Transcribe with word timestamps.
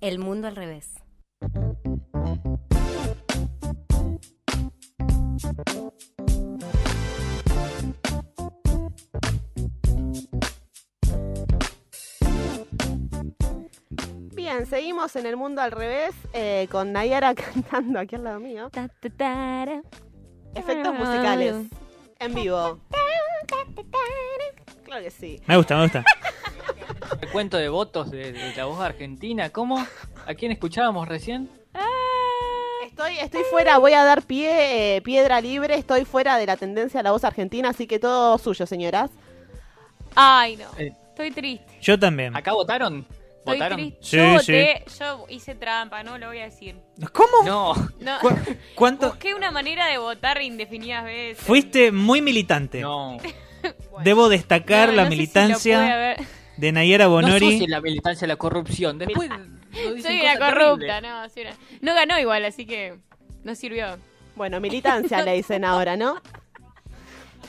El 0.00 0.18
mundo 0.20 0.46
al 0.46 0.54
revés. 0.54 0.94
Bien, 14.34 14.66
seguimos 14.66 15.16
en 15.16 15.26
el 15.26 15.36
mundo 15.36 15.60
al 15.62 15.72
revés 15.72 16.14
eh, 16.32 16.68
con 16.70 16.92
Nayara 16.92 17.34
cantando 17.34 17.98
aquí 17.98 18.14
al 18.14 18.24
lado 18.24 18.38
mío. 18.38 18.70
Ta, 18.70 18.88
ta, 18.88 19.10
tara. 19.10 19.82
Efectos 20.54 20.94
musicales 20.94 21.56
en 22.20 22.34
vivo. 22.34 22.80
Claro 24.84 25.02
que 25.02 25.10
sí. 25.10 25.40
Me 25.46 25.56
gusta, 25.56 25.76
me 25.76 25.82
gusta. 25.82 26.04
El 27.20 27.28
cuento 27.30 27.56
de 27.56 27.68
votos 27.68 28.10
de, 28.10 28.32
de 28.32 28.54
la 28.56 28.64
voz 28.66 28.80
argentina. 28.80 29.50
¿Cómo? 29.50 29.84
¿A 30.26 30.34
quién 30.34 30.52
escuchábamos 30.52 31.08
recién? 31.08 31.50
Estoy, 32.84 33.18
estoy 33.18 33.42
fuera, 33.50 33.78
voy 33.78 33.92
a 33.92 34.02
dar 34.02 34.22
pie, 34.22 34.96
eh, 34.96 35.02
piedra 35.02 35.40
libre, 35.40 35.76
estoy 35.76 36.04
fuera 36.04 36.36
de 36.36 36.46
la 36.46 36.56
tendencia 36.56 36.98
a 36.98 37.02
la 37.04 37.12
voz 37.12 37.22
argentina, 37.22 37.68
así 37.68 37.86
que 37.86 38.00
todo 38.00 38.38
suyo, 38.38 38.66
señoras. 38.66 39.10
Ay, 40.16 40.56
no. 40.56 40.66
Eh. 40.78 40.92
Estoy 41.10 41.30
triste. 41.30 41.78
Yo 41.80 41.96
también. 41.98 42.36
¿Acá 42.36 42.52
votaron? 42.54 43.06
Estoy 43.38 43.54
¿Votaron? 43.58 43.76
triste. 43.78 43.98
Sí, 44.02 44.16
yo 44.16 44.38
sí. 44.40 44.52
voté, 44.52 44.84
yo 44.98 45.26
hice 45.28 45.54
trampa, 45.54 46.02
no 46.02 46.18
lo 46.18 46.26
voy 46.26 46.38
a 46.40 46.44
decir. 46.44 46.74
¿Cómo? 47.12 47.44
No. 47.44 47.74
No, 48.00 48.18
¿Cu- 48.20 48.36
¿Cuánto? 48.74 49.08
busqué 49.10 49.32
una 49.34 49.52
manera 49.52 49.86
de 49.86 49.98
votar 49.98 50.42
indefinidas 50.42 51.04
veces. 51.04 51.44
Fuiste 51.44 51.92
muy 51.92 52.20
militante. 52.20 52.80
No. 52.80 53.16
Debo 54.02 54.28
destacar 54.28 54.88
No, 54.88 54.94
la 54.96 55.04
no 55.04 55.10
sé 55.10 55.10
si 55.10 55.16
lo 55.16 55.20
militancia 55.22 56.16
de 56.58 56.72
Nayara 56.72 57.04
No 57.04 57.10
Bonori. 57.12 57.46
asocies 57.46 57.68
la 57.70 57.80
militancia 57.80 58.26
la 58.26 58.36
corrupción. 58.36 58.98
Después 58.98 59.30
dicen 59.94 60.02
Soy 60.02 60.20
una 60.20 60.38
corrupta, 60.38 61.00
no, 61.00 61.28
soy 61.30 61.42
una- 61.42 61.54
No 61.80 61.94
ganó 61.94 62.18
igual, 62.18 62.44
así 62.44 62.66
que 62.66 62.96
no 63.44 63.54
sirvió. 63.54 63.96
Bueno, 64.36 64.60
militancia 64.60 65.22
le 65.22 65.34
dicen 65.34 65.64
ahora, 65.64 65.96
¿no? 65.96 66.20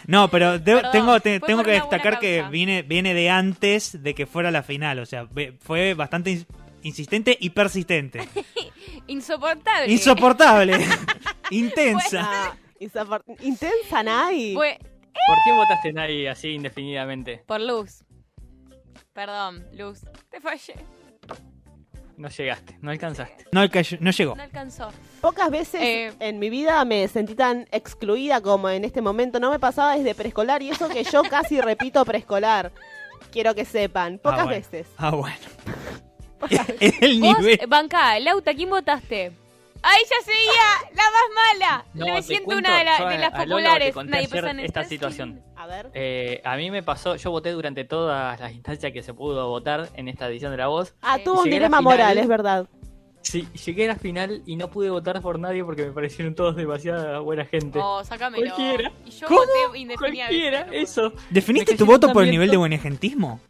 No, 0.08 0.28
pero 0.30 0.58
de- 0.58 0.76
Perdón, 0.76 0.92
tengo, 0.92 1.20
te- 1.20 1.40
tengo 1.40 1.64
que 1.64 1.72
destacar 1.72 2.20
que 2.20 2.44
viene, 2.50 2.82
viene 2.82 3.14
de 3.14 3.30
antes 3.30 4.02
de 4.02 4.16
que 4.16 4.26
fuera 4.26 4.50
la 4.50 4.64
final. 4.64 5.00
O 5.00 5.06
sea, 5.06 5.28
fue 5.60 5.94
bastante 5.94 6.32
ins- 6.32 6.46
insistente 6.84 7.38
y 7.40 7.52
persistente. 7.52 8.28
Insoportable. 9.08 9.92
Insoportable. 9.92 10.78
Intensa. 11.52 12.22
Ah, 12.24 12.56
insoport- 12.80 13.24
intensa, 13.42 14.04
Nay. 14.04 14.54
Fue 14.56 14.78
¿Por 14.80 15.38
quién 15.44 15.56
votaste 15.58 15.94
nadie 15.94 16.30
así 16.30 16.50
indefinidamente? 16.50 17.44
por 17.46 17.60
Luz. 17.62 18.04
Perdón, 19.14 19.66
Luz. 19.74 20.02
Te 20.30 20.40
fallé. 20.40 20.76
No 22.18 22.28
llegaste, 22.28 22.78
no 22.82 22.92
alcanzaste. 22.92 23.46
No, 23.54 23.62
alca- 23.62 23.82
no 24.02 24.12
llegó. 24.12 24.36
No 24.36 24.44
alcanzó. 24.44 24.90
Pocas 25.22 25.50
veces 25.50 25.82
Eh. 25.82 26.14
en 26.20 26.38
mi 26.38 26.50
vida 26.50 26.84
me 26.84 27.08
sentí 27.08 27.34
tan 27.34 27.66
excluida 27.72 28.42
como 28.42 28.70
en 28.70 28.84
este 28.84 29.02
momento. 29.02 29.40
No 29.40 29.50
me 29.52 29.60
pasaba 29.60 29.96
desde 29.96 30.14
preescolar 30.16 30.62
y 30.62 30.70
eso 30.70 30.90
que 30.90 31.04
yo 31.06 31.24
casi 31.24 31.62
repito 31.62 32.04
preescolar. 32.04 32.74
Quiero 33.32 33.56
que 33.56 33.64
sepan. 33.64 34.18
Pocas 34.20 34.40
Ah, 34.40 34.44
bueno. 34.44 34.58
veces. 34.60 34.88
Ah, 34.98 35.12
bueno. 35.12 35.38
el 36.80 37.20
Vos, 37.22 37.40
nivel. 37.40 37.60
eh, 37.62 37.66
Banca, 37.68 38.20
Lauta, 38.20 38.54
¿quién 38.54 38.70
votaste? 38.70 39.32
¡Ay, 39.82 40.02
ya 40.10 40.26
seguía! 40.26 40.92
¡La 40.96 41.04
más 41.04 41.60
mala! 41.60 41.86
No, 41.94 42.14
me 42.14 42.22
siento 42.22 42.46
cuento, 42.46 42.68
una 42.70 42.78
de, 42.80 42.84
la- 42.86 42.98
yo 43.00 43.08
de 43.08 43.16
a- 43.16 43.20
las 43.20 43.32
populares. 43.32 43.96
Nadie 44.06 44.28
en 44.50 44.60
esta 44.60 44.84
situación. 44.84 45.42
A 45.56 45.68
ver. 45.68 45.90
Eh, 45.94 46.42
a 46.44 46.56
mí 46.58 46.70
me 46.72 46.84
pasó, 46.84 47.16
yo 47.16 47.32
voté 47.32 47.52
durante 47.52 47.84
todas 47.86 48.40
las 48.40 48.54
instancias 48.54 48.92
que 48.92 49.02
se 49.04 49.14
pudo 49.14 49.48
votar 49.50 49.90
en 49.96 50.08
esta 50.08 50.28
edición 50.28 50.52
de 50.52 50.58
La 50.58 50.68
Voz. 50.68 50.94
Ah, 51.02 51.18
Sí. 51.18 51.24
tuvo 51.24 51.42
un 51.44 51.50
dilema 51.50 51.78
final. 51.80 51.84
moral, 51.84 52.18
es 52.18 52.28
verdad. 52.28 52.68
Sí, 53.22 53.48
llegué 53.66 53.86
a 53.86 53.90
la 53.90 53.96
final 53.96 54.42
y 54.46 54.56
no 54.56 54.70
pude 54.70 54.90
votar 54.90 55.22
por 55.22 55.38
nadie 55.40 55.64
porque 55.64 55.86
me 55.86 55.92
parecieron 55.92 56.36
todos 56.36 56.56
demasiada 56.56 57.20
buena 57.20 57.46
gente. 57.46 57.78
Oh, 57.82 58.02
sácamelo. 58.04 58.46
Cualquiera. 58.56 58.92
Y 59.06 59.12
yo 59.12 59.28
¿Cómo? 59.28 59.42
voté 59.42 59.78
indefinidamente. 59.80 59.98
Cualquiera, 59.98 60.68
eso. 60.72 61.14
¿Definiste 61.30 61.76
tu 61.76 61.86
voto 61.86 62.12
por 62.14 62.24
el 62.24 62.32
nivel 62.32 62.50
de 62.50 62.58
buenagentismo? 62.58 63.42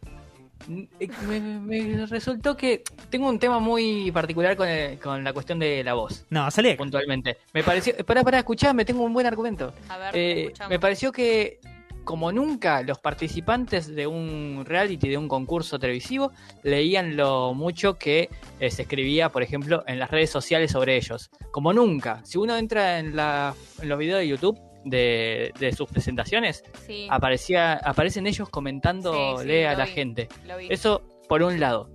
Eh, 1.00 1.08
Me, 1.26 1.40
me 1.40 2.06
resultó 2.06 2.56
que 2.56 2.82
tengo 3.08 3.28
un 3.28 3.38
tema 3.38 3.58
muy 3.58 4.10
particular 4.12 4.56
con, 4.56 4.68
el- 4.68 4.98
con 4.98 5.22
la 5.24 5.32
cuestión 5.32 5.58
de 5.58 5.82
la 5.82 5.94
voz, 5.94 6.26
No, 6.30 6.50
salí 6.50 6.74
puntualmente. 6.74 7.38
Me 7.54 7.62
pareció. 7.62 7.96
Pará, 8.04 8.22
pará, 8.22 8.38
escuchame, 8.38 8.84
tengo 8.84 9.02
un 9.02 9.12
buen 9.12 9.26
argumento. 9.26 9.72
A 9.88 9.98
ver, 9.98 10.10
Eh, 10.14 10.52
me 10.68 10.78
pareció 10.78 11.12
que, 11.12 11.58
como 12.04 12.30
nunca, 12.32 12.82
los 12.82 12.98
participantes 12.98 13.94
de 13.94 14.06
un 14.06 14.64
reality, 14.66 15.08
de 15.08 15.16
un 15.18 15.28
concurso 15.28 15.78
televisivo, 15.78 16.32
leían 16.62 17.16
lo 17.16 17.54
mucho 17.54 17.98
que 17.98 18.28
eh, 18.58 18.70
se 18.70 18.82
escribía, 18.82 19.28
por 19.30 19.42
ejemplo, 19.42 19.82
en 19.86 19.98
las 19.98 20.10
redes 20.10 20.30
sociales 20.30 20.72
sobre 20.72 20.96
ellos. 20.96 21.30
Como 21.50 21.72
nunca. 21.72 22.20
Si 22.24 22.38
uno 22.38 22.56
entra 22.56 22.98
en, 22.98 23.16
la, 23.16 23.54
en 23.82 23.88
los 23.88 23.98
videos 23.98 24.18
de 24.20 24.28
YouTube 24.28 24.58
de, 24.84 25.52
de 25.58 25.72
sus 25.72 25.88
presentaciones, 25.88 26.62
Sí, 26.86 27.06
aparecía, 27.10 27.74
aparecen 27.74 28.26
ellos 28.26 28.48
comentándole 28.48 29.42
Sí, 29.42 29.48
sí, 29.48 29.64
a 29.64 29.74
la 29.74 29.84
vi. 29.84 29.90
gente. 29.90 30.28
Eso 30.68 31.02
por 31.28 31.42
un 31.42 31.60
lado. 31.60 31.90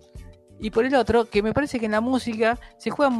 Y 0.59 0.69
por 0.69 0.85
el 0.85 0.95
otro, 0.95 1.25
que 1.25 1.43
me 1.43 1.51
parece 1.53 1.79
que 1.79 1.85
en 1.85 1.91
la 1.93 2.01
música 2.01 2.57
se 2.77 2.89
juega 2.89 3.11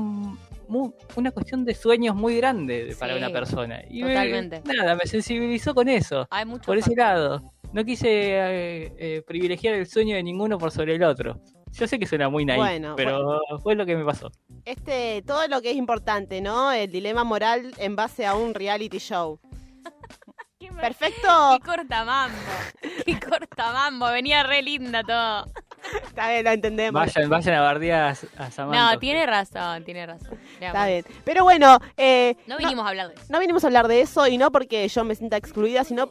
una 1.15 1.31
cuestión 1.31 1.65
de 1.65 1.75
sueños 1.75 2.15
muy 2.15 2.37
grande 2.37 2.95
para 2.99 3.15
una 3.17 3.29
persona. 3.29 3.81
Y 3.89 4.03
me- 4.03 4.09
totalmente. 4.13 4.61
nada, 4.65 4.95
me 4.95 5.05
sensibilizó 5.05 5.75
con 5.75 5.89
eso. 5.89 6.27
Hay 6.29 6.45
mucho 6.45 6.63
Por 6.65 6.77
ese 6.77 6.95
lado. 6.95 7.51
No 7.73 7.83
quise 7.83 8.07
eh, 8.09 8.93
eh, 8.97 9.21
privilegiar 9.27 9.75
el 9.75 9.85
sueño 9.85 10.15
de 10.15 10.23
ninguno 10.23 10.57
por 10.57 10.71
sobre 10.71 10.95
el 10.95 11.03
otro. 11.03 11.41
Yo 11.73 11.87
sé 11.87 11.99
que 11.99 12.05
suena 12.05 12.29
muy 12.29 12.45
Bueno, 12.45 12.93
pero 12.95 13.41
fue 13.61 13.75
lo 13.75 13.85
que 13.85 13.97
me 13.97 14.05
pasó. 14.05 14.31
Este, 14.63 15.21
todo 15.27 15.45
lo 15.49 15.61
que 15.61 15.71
es 15.71 15.75
importante, 15.75 16.39
¿no? 16.39 16.71
El 16.71 16.89
dilema 16.89 17.25
moral 17.25 17.73
en 17.79 17.97
base 17.97 18.25
a 18.25 18.33
un 18.33 18.53
reality 18.53 18.97
show. 18.99 19.41
Qué 20.59 20.69
Perfecto. 20.71 21.27
Qué 21.61 21.65
cortamambo. 21.65 22.37
Qué 23.05 23.19
cortamambo. 23.19 24.05
Venía 24.11 24.43
re 24.43 24.61
linda 24.61 25.03
todo. 25.03 25.51
Está 26.07 26.29
bien, 26.31 26.45
lo 26.45 26.51
entendemos. 26.51 26.93
Vayan, 26.93 27.29
vayan 27.29 27.55
a 27.55 27.61
bardear 27.61 28.17
a, 28.37 28.51
Samantha. 28.51 28.93
No, 28.93 28.99
tiene 28.99 29.25
razón, 29.25 29.83
tiene 29.83 30.05
razón. 30.05 30.39
Está 30.59 30.87
bien. 30.87 31.05
Pero 31.25 31.43
bueno, 31.43 31.77
eh, 31.97 32.37
No 32.47 32.57
vinimos 32.57 32.85
a 32.85 32.89
hablar 32.89 33.09
de 33.09 33.15
eso. 33.15 33.25
no 33.29 33.39
vinimos 33.39 33.63
a 33.63 33.67
hablar 33.67 33.87
de 33.89 34.01
eso 34.01 34.27
y 34.27 34.37
no 34.37 34.49
porque 34.51 34.87
yo 34.87 35.03
me 35.03 35.13
sienta 35.15 35.35
excluida, 35.37 35.83
sino, 35.83 36.09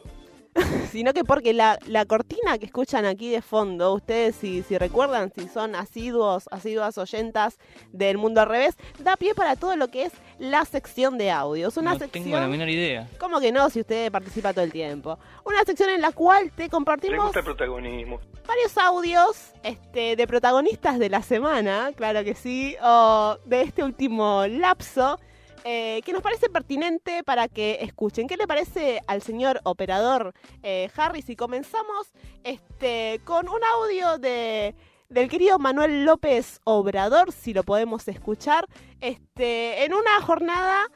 sino 0.91 1.11
que 1.13 1.23
porque 1.23 1.53
la, 1.53 1.79
la 1.87 2.05
cortina 2.05 2.57
que 2.59 2.67
escuchan 2.67 3.05
aquí 3.05 3.31
de 3.31 3.41
fondo, 3.41 3.93
ustedes 3.95 4.35
si, 4.35 4.61
si 4.61 4.77
recuerdan, 4.77 5.31
si 5.35 5.47
son 5.49 5.75
asiduos, 5.75 6.47
asiduas 6.51 6.97
oyentas 6.99 7.57
del 7.91 8.17
mundo 8.19 8.41
al 8.41 8.47
revés, 8.47 8.75
da 8.99 9.17
pie 9.17 9.33
para 9.33 9.55
todo 9.55 9.75
lo 9.75 9.87
que 9.89 10.03
es 10.03 10.13
la 10.39 10.65
sección 10.65 11.17
de 11.17 11.31
audios. 11.31 11.77
Una 11.77 11.93
no 11.93 11.99
sección... 11.99 12.25
tengo 12.25 12.39
la 12.39 12.47
menor 12.47 12.69
idea. 12.69 13.07
¿Cómo 13.17 13.39
que 13.39 13.51
no 13.51 13.69
si 13.69 13.81
usted 13.81 14.11
participa 14.11 14.53
todo 14.53 14.63
el 14.63 14.71
tiempo? 14.71 15.17
Una 15.43 15.63
sección 15.63 15.89
en 15.89 16.01
la 16.01 16.11
cual 16.11 16.51
te 16.51 16.69
compartimos 16.69 17.25
gusta 17.25 17.39
el 17.39 17.45
protagonismo. 17.45 18.19
varios 18.47 18.77
audios 18.77 19.53
este, 19.63 20.15
de 20.15 20.27
protagonistas 20.27 20.99
de 20.99 21.09
la 21.09 21.21
semana, 21.21 21.91
claro 21.95 22.23
que 22.23 22.35
sí, 22.35 22.75
o 22.83 23.37
de 23.45 23.61
este 23.61 23.83
último 23.83 24.45
lapso, 24.47 25.19
eh, 25.63 26.01
que 26.05 26.13
nos 26.13 26.21
parece 26.21 26.47
pertinente 26.47 27.23
para 27.23 27.47
que 27.47 27.79
escuchen. 27.81 28.27
¿Qué 28.27 28.37
le 28.37 28.45
parece 28.45 29.01
al 29.07 29.23
señor 29.23 29.61
operador 29.63 30.33
eh, 30.61 30.89
Harry 30.95 31.23
si 31.23 31.35
comenzamos 31.35 32.11
este, 32.43 33.19
con 33.23 33.49
un 33.49 33.59
audio 33.63 34.19
de, 34.19 34.75
del 35.09 35.29
querido 35.29 35.59
Manuel 35.59 36.05
López 36.05 36.59
Obrador, 36.63 37.31
si 37.31 37.53
lo 37.53 37.63
podemos 37.63 38.07
escuchar, 38.07 38.65
este, 39.01 39.85
en 39.85 39.93
una 39.93 40.21
jornada... 40.21 40.89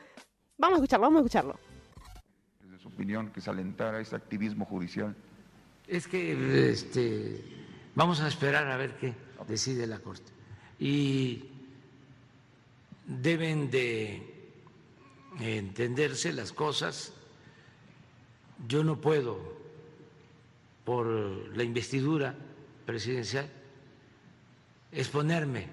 Vamos 0.58 0.75
a 0.75 0.80
escucharlo, 0.80 1.06
vamos 1.06 1.18
a 1.18 1.22
escucharlo. 1.22 1.59
desde 2.62 2.80
su 2.80 2.90
opinión, 2.90 3.31
que 3.31 3.42
se 3.42 3.50
alentara 3.50 4.02
ese 4.02 4.16
activismo 4.16 4.66
judicial. 4.66 5.16
Es 5.88 6.08
que 6.08 6.69
este, 6.69 7.44
vamos 7.96 8.19
a 8.19 8.28
esperar 8.28 8.68
a 8.68 8.78
ver 8.78 8.98
qué 8.98 9.14
decide 9.48 9.88
la 9.88 10.00
Corte. 10.00 10.31
Y 10.80 11.46
deben 13.06 13.72
de 13.72 14.51
entenderse 15.39 16.34
las 16.34 16.51
cosas. 16.51 17.13
Yo 18.68 18.84
no 18.84 19.00
puedo, 19.00 19.39
por 20.84 21.07
la 21.56 21.63
investidura 21.63 22.36
presidencial, 22.86 23.50
exponerme 24.91 25.68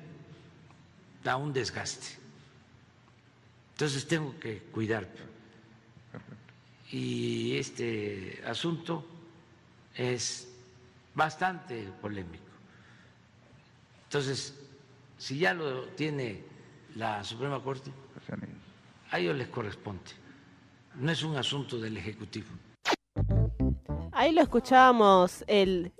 a 1.24 1.36
un 1.36 1.52
desgaste. 1.52 2.06
Entonces 3.72 4.06
tengo 4.06 4.38
que 4.38 4.58
cuidar. 4.72 5.08
Y 6.90 7.56
este 7.56 8.42
asunto 8.46 9.04
es 9.94 10.48
bastante 11.14 11.88
polémico. 12.00 12.44
Entonces, 14.04 14.54
si 15.18 15.38
ya 15.38 15.52
lo 15.52 15.86
tiene 15.88 16.44
la 16.94 17.24
Suprema 17.24 17.62
Corte, 17.62 17.90
a 19.10 19.18
ellos 19.18 19.36
les 19.36 19.48
corresponde. 19.48 20.12
No 20.94 21.10
es 21.10 21.22
un 21.22 21.36
asunto 21.36 21.78
del 21.78 21.96
Ejecutivo. 21.96 22.48
Ahí 24.12 24.32
lo 24.32 24.40
escuchábamos. 24.40 25.44
El, 25.46 25.92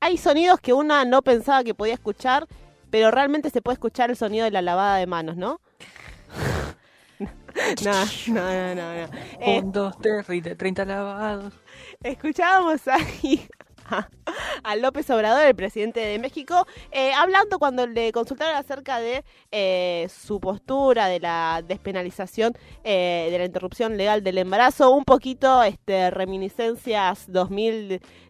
hay 0.00 0.18
sonidos 0.18 0.60
que 0.60 0.72
una 0.72 1.04
no 1.04 1.22
pensaba 1.22 1.64
que 1.64 1.74
podía 1.74 1.94
escuchar, 1.94 2.46
pero 2.90 3.10
realmente 3.10 3.50
se 3.50 3.62
puede 3.62 3.74
escuchar 3.74 4.10
el 4.10 4.16
sonido 4.16 4.44
de 4.44 4.50
la 4.50 4.62
lavada 4.62 4.96
de 4.96 5.06
manos, 5.06 5.36
¿no? 5.36 5.60
no, 7.84 8.04
no, 8.28 8.34
no, 8.34 8.74
no. 8.74 9.06
no. 9.06 9.08
Eh, 9.40 9.60
Un, 9.62 9.72
dos, 9.72 9.94
tres, 10.00 10.26
30 10.56 10.84
lavados. 10.84 11.54
Escuchábamos 12.02 12.86
ahí 12.88 13.48
a, 13.90 14.08
a 14.64 14.76
López 14.76 15.08
Obrador, 15.10 15.44
el 15.46 15.54
presidente 15.54 16.00
de 16.00 16.18
México, 16.18 16.66
eh, 16.90 17.12
hablando 17.12 17.58
cuando 17.58 17.86
le 17.86 18.12
consultaron 18.12 18.56
acerca 18.56 18.98
de 19.00 19.24
eh, 19.50 20.08
su 20.10 20.40
postura 20.40 21.06
de 21.08 21.20
la 21.20 21.62
despenalización 21.66 22.54
eh, 22.84 23.28
de 23.30 23.38
la 23.38 23.44
interrupción 23.44 23.96
legal 23.96 24.22
del 24.22 24.38
embarazo, 24.38 24.90
un 24.90 25.04
poquito 25.04 25.62
este, 25.62 26.10
reminiscencias 26.10 27.30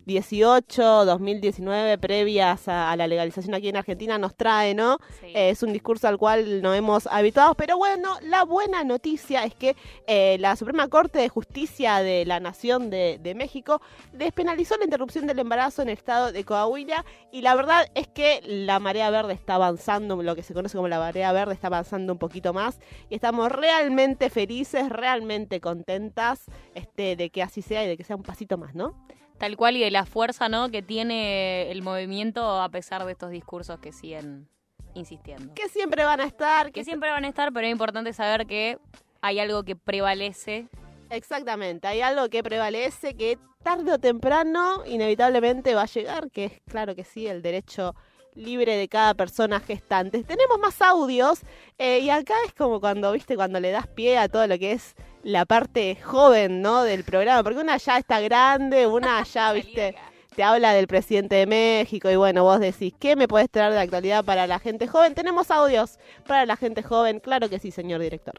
2018, 0.07 1.05
2019, 1.05 1.99
previas 1.99 2.69
a, 2.69 2.93
a 2.93 2.97
la 2.97 3.09
legalización 3.09 3.55
aquí 3.55 3.69
en 3.69 3.77
Argentina, 3.77 4.19
nos 4.19 4.37
trae, 4.37 4.73
¿no? 4.73 4.99
Sí. 5.21 5.27
Eh, 5.35 5.51
es 5.51 5.65
un 5.65 5.73
discurso 5.73 6.07
al 6.07 6.17
cual 6.17 6.63
nos 6.63 6.77
hemos 6.77 7.09
habituado, 7.09 7.57
pero 7.57 7.77
bueno, 7.77 8.17
la 8.23 8.45
buena 8.45 8.85
noticia 8.85 9.43
es 9.45 9.55
que 9.55 9.75
eh, 10.07 10.37
la 10.39 10.55
Suprema 10.55 10.87
Corte 10.87 11.19
de 11.19 11.29
Justicia 11.29 11.99
de 11.99 12.25
la 12.25 12.39
Nación 12.39 12.89
de, 12.89 13.19
de 13.21 13.35
México 13.35 13.83
despenalizó 14.13 14.77
la 14.77 14.85
interrupción 14.85 15.27
del 15.27 15.41
embarazo 15.41 15.83
en 15.83 15.89
el 15.89 15.99
estado 15.99 16.31
de 16.31 16.45
Coahuila 16.45 17.05
y 17.33 17.41
la 17.41 17.57
verdad 17.57 17.89
es 17.97 18.07
que 18.07 18.43
la 18.45 18.79
marea 18.79 19.11
verde 19.11 19.33
está 19.33 19.57
avanzando, 19.57 20.23
lo 20.23 20.37
que 20.37 20.45
se 20.45 20.55
conoce 20.55 20.77
como 20.77 20.87
la 20.87 21.01
marea 21.01 21.33
verde 21.33 21.55
está 21.55 21.67
avanzando 21.67 22.13
un 22.13 22.21
poquito 22.21 22.53
más 22.53 22.79
y 23.11 23.17
estamos 23.17 23.51
realmente 23.51 24.31
felices, 24.31 24.89
realmente 24.89 25.61
contentas 25.61 26.45
este, 26.77 27.17
de 27.17 27.31
que 27.31 27.43
así 27.43 27.61
sea 27.61 27.85
y 27.85 27.89
de 27.89 27.97
que 27.97 28.05
sea 28.05 28.15
un 28.15 28.23
pasito 28.23 28.57
más, 28.57 28.73
¿no? 28.77 28.95
Tal 29.39 29.57
cual 29.57 29.77
y 29.77 29.81
de 29.81 29.91
la 29.91 30.07
fuerza, 30.07 30.49
¿no? 30.49 30.71
Que 30.71 30.83
tiene 30.83 31.71
el 31.71 31.83
movimiento 31.83 32.61
a 32.61 32.69
pesar 32.69 33.05
de 33.05 33.13
estos 33.13 33.31
discursos 33.31 33.79
que 33.81 33.93
siguen 33.93 34.49
insistiendo. 34.95 35.55
Que 35.55 35.69
siempre 35.69 36.05
van 36.05 36.21
a 36.21 36.25
estar, 36.25 36.73
Que 36.73 36.85
siempre 36.85 37.11
van 37.11 37.25
a 37.25 37.29
estar, 37.29 37.53
pero 37.53 37.67
es 37.67 37.73
importante 37.73 38.13
saber 38.13 38.47
que 38.47 38.79
hay 39.21 39.39
algo 39.39 39.63
que 39.63 39.77
prevalece. 39.77 40.69
Exactamente, 41.11 41.87
hay 41.87 42.01
algo 42.01 42.29
que 42.29 42.43
prevalece 42.43 43.15
que 43.15 43.39
tarde 43.63 43.93
o 43.93 43.99
temprano 43.99 44.85
inevitablemente 44.87 45.75
va 45.75 45.83
a 45.83 45.87
llegar, 45.87 46.31
que 46.31 46.45
es 46.47 46.53
claro 46.69 46.95
que 46.95 47.05
sí, 47.05 47.27
el 47.27 47.43
derecho 47.43 47.95
libre 48.37 48.77
de 48.77 48.89
cada 48.89 49.15
persona 49.15 49.61
gestante. 49.61 50.23
Tenemos 50.23 50.59
más 50.59 50.81
audios 50.83 51.41
eh, 51.79 52.01
y 52.01 52.11
acá 52.11 52.35
es 52.47 52.53
como 52.55 52.81
cuando, 52.81 53.13
viste, 53.13 53.35
cuando 53.35 53.59
le 53.61 53.71
das 53.71 53.87
pie 53.87 54.19
a 54.19 54.29
todo 54.29 54.47
lo 54.47 54.59
que 54.59 54.73
es 54.73 54.95
la 55.23 55.45
parte 55.45 55.97
joven, 56.03 56.63
¿no? 56.63 56.85
Del 56.85 57.03
programa, 57.03 57.43
porque 57.43 57.59
una 57.59 57.77
ya 57.79 57.99
está 57.99 58.21
grande, 58.21 58.87
una 58.87 59.23
ya, 59.35 59.53
viste, 59.53 59.97
te 60.37 60.43
habla 60.43 60.73
del 60.73 60.87
presidente 60.87 61.35
de 61.35 61.47
México 61.47 62.11
y 62.11 62.17
bueno, 62.17 62.45
vos 62.45 62.61
decís, 62.61 62.93
¿qué 63.01 63.17
me 63.17 63.27
podés 63.27 63.51
traer 63.51 63.73
de 63.73 63.81
actualidad 63.81 64.25
para 64.25 64.47
la 64.47 64.59
gente 64.59 64.87
joven? 64.87 65.15
Tenemos 65.15 65.51
audios 65.51 65.99
para 66.27 66.47
la 66.47 66.57
gente 66.57 66.83
joven, 66.83 67.21
claro 67.21 67.49
que 67.49 67.59
sí, 67.59 67.71
señor 67.71 68.01
director. 68.01 68.35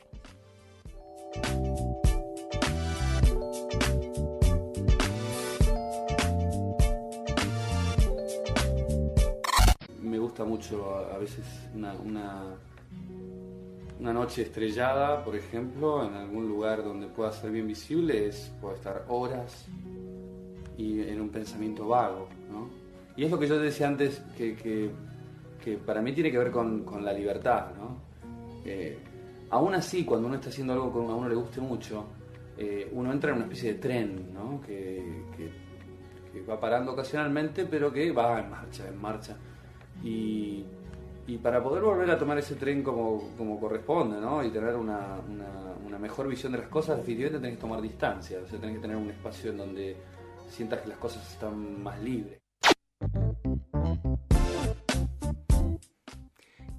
Gusta 10.37 10.45
mucho 10.45 10.95
a, 10.95 11.15
a 11.15 11.17
veces 11.17 11.43
una, 11.73 11.93
una, 11.93 12.43
una 13.99 14.13
noche 14.13 14.43
estrellada, 14.43 15.23
por 15.23 15.35
ejemplo, 15.35 16.05
en 16.05 16.13
algún 16.13 16.47
lugar 16.47 16.83
donde 16.83 17.07
pueda 17.07 17.31
ser 17.31 17.49
bien 17.51 17.65
visible, 17.67 18.27
es 18.27 18.51
puedo 18.61 18.75
estar 18.75 19.05
horas 19.07 19.65
y 20.77 21.01
en 21.01 21.21
un 21.21 21.29
pensamiento 21.29 21.87
vago, 21.87 22.27
¿no? 22.51 22.69
Y 23.15 23.23
es 23.25 23.31
lo 23.31 23.39
que 23.39 23.47
yo 23.47 23.57
decía 23.57 23.87
antes, 23.87 24.21
que, 24.37 24.55
que- 24.55 24.91
que 25.63 25.75
para 25.77 26.01
mí 26.01 26.13
tiene 26.13 26.31
que 26.31 26.37
ver 26.37 26.51
con, 26.51 26.83
con 26.85 27.03
la 27.03 27.11
libertad, 27.11 27.71
¿no? 27.75 27.97
Eh, 28.63 28.97
aún 29.49 29.73
así, 29.73 30.05
cuando 30.05 30.27
uno 30.27 30.35
está 30.35 30.49
haciendo 30.49 30.73
algo 30.73 30.93
que 30.93 30.99
a 30.99 31.15
uno 31.15 31.27
le 31.27 31.35
guste 31.35 31.59
mucho, 31.61 32.05
eh, 32.57 32.89
uno 32.93 33.11
entra 33.11 33.31
en 33.31 33.37
una 33.37 33.45
especie 33.45 33.73
de 33.73 33.79
tren, 33.79 34.33
¿no? 34.33 34.61
Que, 34.61 35.23
que- 35.35 35.51
que 36.31 36.41
va 36.43 36.59
parando 36.59 36.91
ocasionalmente, 36.91 37.65
pero 37.65 37.91
que 37.91 38.11
va 38.11 38.39
en 38.39 38.51
marcha, 38.51 38.87
en 38.87 39.01
marcha. 39.01 39.35
Y, 40.03 40.63
y 41.27 41.37
para 41.37 41.61
poder 41.61 41.83
volver 41.83 42.09
a 42.11 42.17
tomar 42.17 42.37
ese 42.37 42.55
tren 42.55 42.83
como, 42.83 43.31
como 43.37 43.59
corresponde, 43.59 44.19
¿no? 44.21 44.43
Y 44.43 44.49
tener 44.51 44.75
una, 44.75 45.17
una- 45.27 45.73
una 45.85 45.97
mejor 45.99 46.27
visión 46.27 46.51
de 46.51 46.59
las 46.59 46.67
cosas, 46.67 46.97
definitivamente 46.97 47.39
tenés 47.39 47.55
que 47.57 47.61
tomar 47.61 47.81
distancia, 47.81 48.39
o 48.43 48.47
sea, 48.47 48.59
tenés 48.59 48.75
que 48.75 48.81
tener 48.81 48.97
un 48.97 49.09
espacio 49.09 49.51
en 49.51 49.57
donde 49.57 49.97
sientas 50.49 50.81
que 50.81 50.89
las 50.89 50.97
cosas 50.97 51.29
están 51.31 51.81
más 51.81 51.99
libres. 52.01 52.39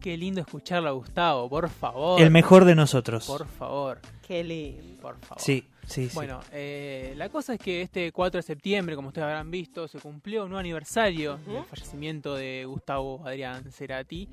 Qué 0.01 0.17
lindo 0.17 0.41
escucharlo 0.41 0.89
a 0.89 0.93
Gustavo, 0.93 1.49
por 1.51 1.69
favor. 1.69 2.21
El 2.21 2.31
mejor 2.31 2.65
de 2.65 2.75
nosotros. 2.75 3.27
Por 3.27 3.47
favor, 3.47 3.99
Qué 4.27 4.45
lindo. 4.45 5.03
por 5.03 5.17
favor. 5.19 5.41
Sí, 5.43 5.65
sí, 5.89 6.09
sí. 6.09 6.15
Bueno, 6.15 6.41
eh, 6.53 7.15
la 7.17 7.29
cosa 7.29 7.55
es 7.55 7.61
que 7.61 7.83
este 7.83 8.13
4 8.13 8.39
de 8.39 8.43
septiembre, 8.43 8.95
como 8.97 9.09
ustedes 9.09 9.25
habrán 9.27 9.51
visto, 9.51 9.89
se 9.89 9.99
cumplió 9.99 10.43
un 10.45 10.51
nuevo 10.51 10.61
aniversario 10.61 11.35
Ujú. 11.43 11.53
del 11.53 11.65
fallecimiento 11.65 12.35
de 12.35 12.65
Gustavo 12.67 13.23
Adrián 13.27 13.71
Cerati. 13.73 14.29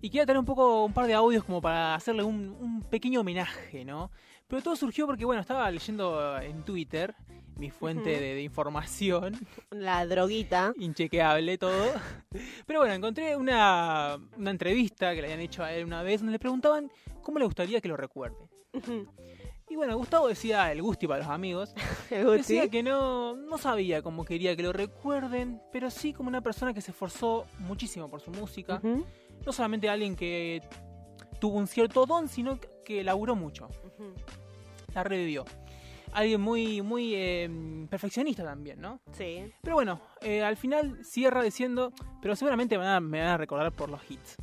Y 0.00 0.10
quería 0.10 0.24
traer 0.26 0.38
un 0.38 0.44
poco, 0.44 0.84
un 0.84 0.92
par 0.92 1.06
de 1.06 1.14
audios 1.14 1.44
como 1.44 1.60
para 1.60 1.94
hacerle 1.94 2.22
un, 2.22 2.50
un 2.60 2.82
pequeño 2.82 3.20
homenaje, 3.20 3.84
¿no? 3.84 4.10
Pero 4.46 4.62
todo 4.62 4.76
surgió 4.76 5.06
porque, 5.06 5.24
bueno, 5.24 5.40
estaba 5.40 5.70
leyendo 5.70 6.38
en 6.40 6.62
Twitter, 6.64 7.14
mi 7.56 7.70
fuente 7.70 8.10
de, 8.20 8.34
de 8.34 8.42
información, 8.42 9.34
La 9.70 10.06
droguita. 10.06 10.72
inchequeable 10.78 11.58
todo. 11.58 11.92
Pero 12.66 12.78
bueno, 12.80 12.94
encontré 12.94 13.34
una, 13.36 14.18
una 14.36 14.50
entrevista 14.50 15.14
que 15.14 15.20
le 15.20 15.26
habían 15.26 15.40
hecho 15.40 15.64
a 15.64 15.72
él 15.72 15.84
una 15.84 16.02
vez 16.02 16.20
donde 16.20 16.32
le 16.32 16.38
preguntaban 16.38 16.90
cómo 17.22 17.38
le 17.40 17.44
gustaría 17.46 17.80
que 17.80 17.88
lo 17.88 17.96
recuerde. 17.96 18.36
Y 18.72 19.37
bueno, 19.78 19.96
Gustavo 19.96 20.28
decía 20.28 20.70
el 20.72 20.82
Gusti 20.82 21.06
para 21.06 21.20
los 21.20 21.28
amigos. 21.28 21.72
Decía 22.10 22.68
que 22.68 22.82
no, 22.82 23.36
no 23.36 23.58
sabía 23.58 24.02
cómo 24.02 24.24
quería 24.24 24.56
que 24.56 24.62
lo 24.62 24.72
recuerden, 24.72 25.62
pero 25.72 25.88
sí 25.90 26.12
como 26.12 26.28
una 26.28 26.40
persona 26.40 26.74
que 26.74 26.80
se 26.80 26.90
esforzó 26.90 27.46
muchísimo 27.60 28.10
por 28.10 28.20
su 28.20 28.30
música. 28.30 28.80
No 28.82 29.52
solamente 29.52 29.88
alguien 29.88 30.16
que 30.16 30.62
tuvo 31.40 31.58
un 31.58 31.68
cierto 31.68 32.06
don, 32.06 32.28
sino 32.28 32.58
que 32.84 33.04
laburó 33.04 33.36
mucho. 33.36 33.68
La 34.94 35.04
revivió. 35.04 35.44
Alguien 36.12 36.40
muy, 36.40 36.82
muy 36.82 37.14
eh, 37.14 37.86
perfeccionista 37.88 38.42
también, 38.42 38.80
¿no? 38.80 39.00
Sí. 39.12 39.52
Pero 39.62 39.76
bueno, 39.76 40.00
eh, 40.22 40.42
al 40.42 40.56
final 40.56 41.04
cierra 41.04 41.42
diciendo, 41.42 41.92
pero 42.20 42.34
seguramente 42.34 42.76
me 42.78 42.84
van, 42.84 42.94
a, 42.94 43.00
me 43.00 43.20
van 43.20 43.28
a 43.28 43.36
recordar 43.36 43.72
por 43.72 43.90
los 43.90 44.00
hits. 44.10 44.36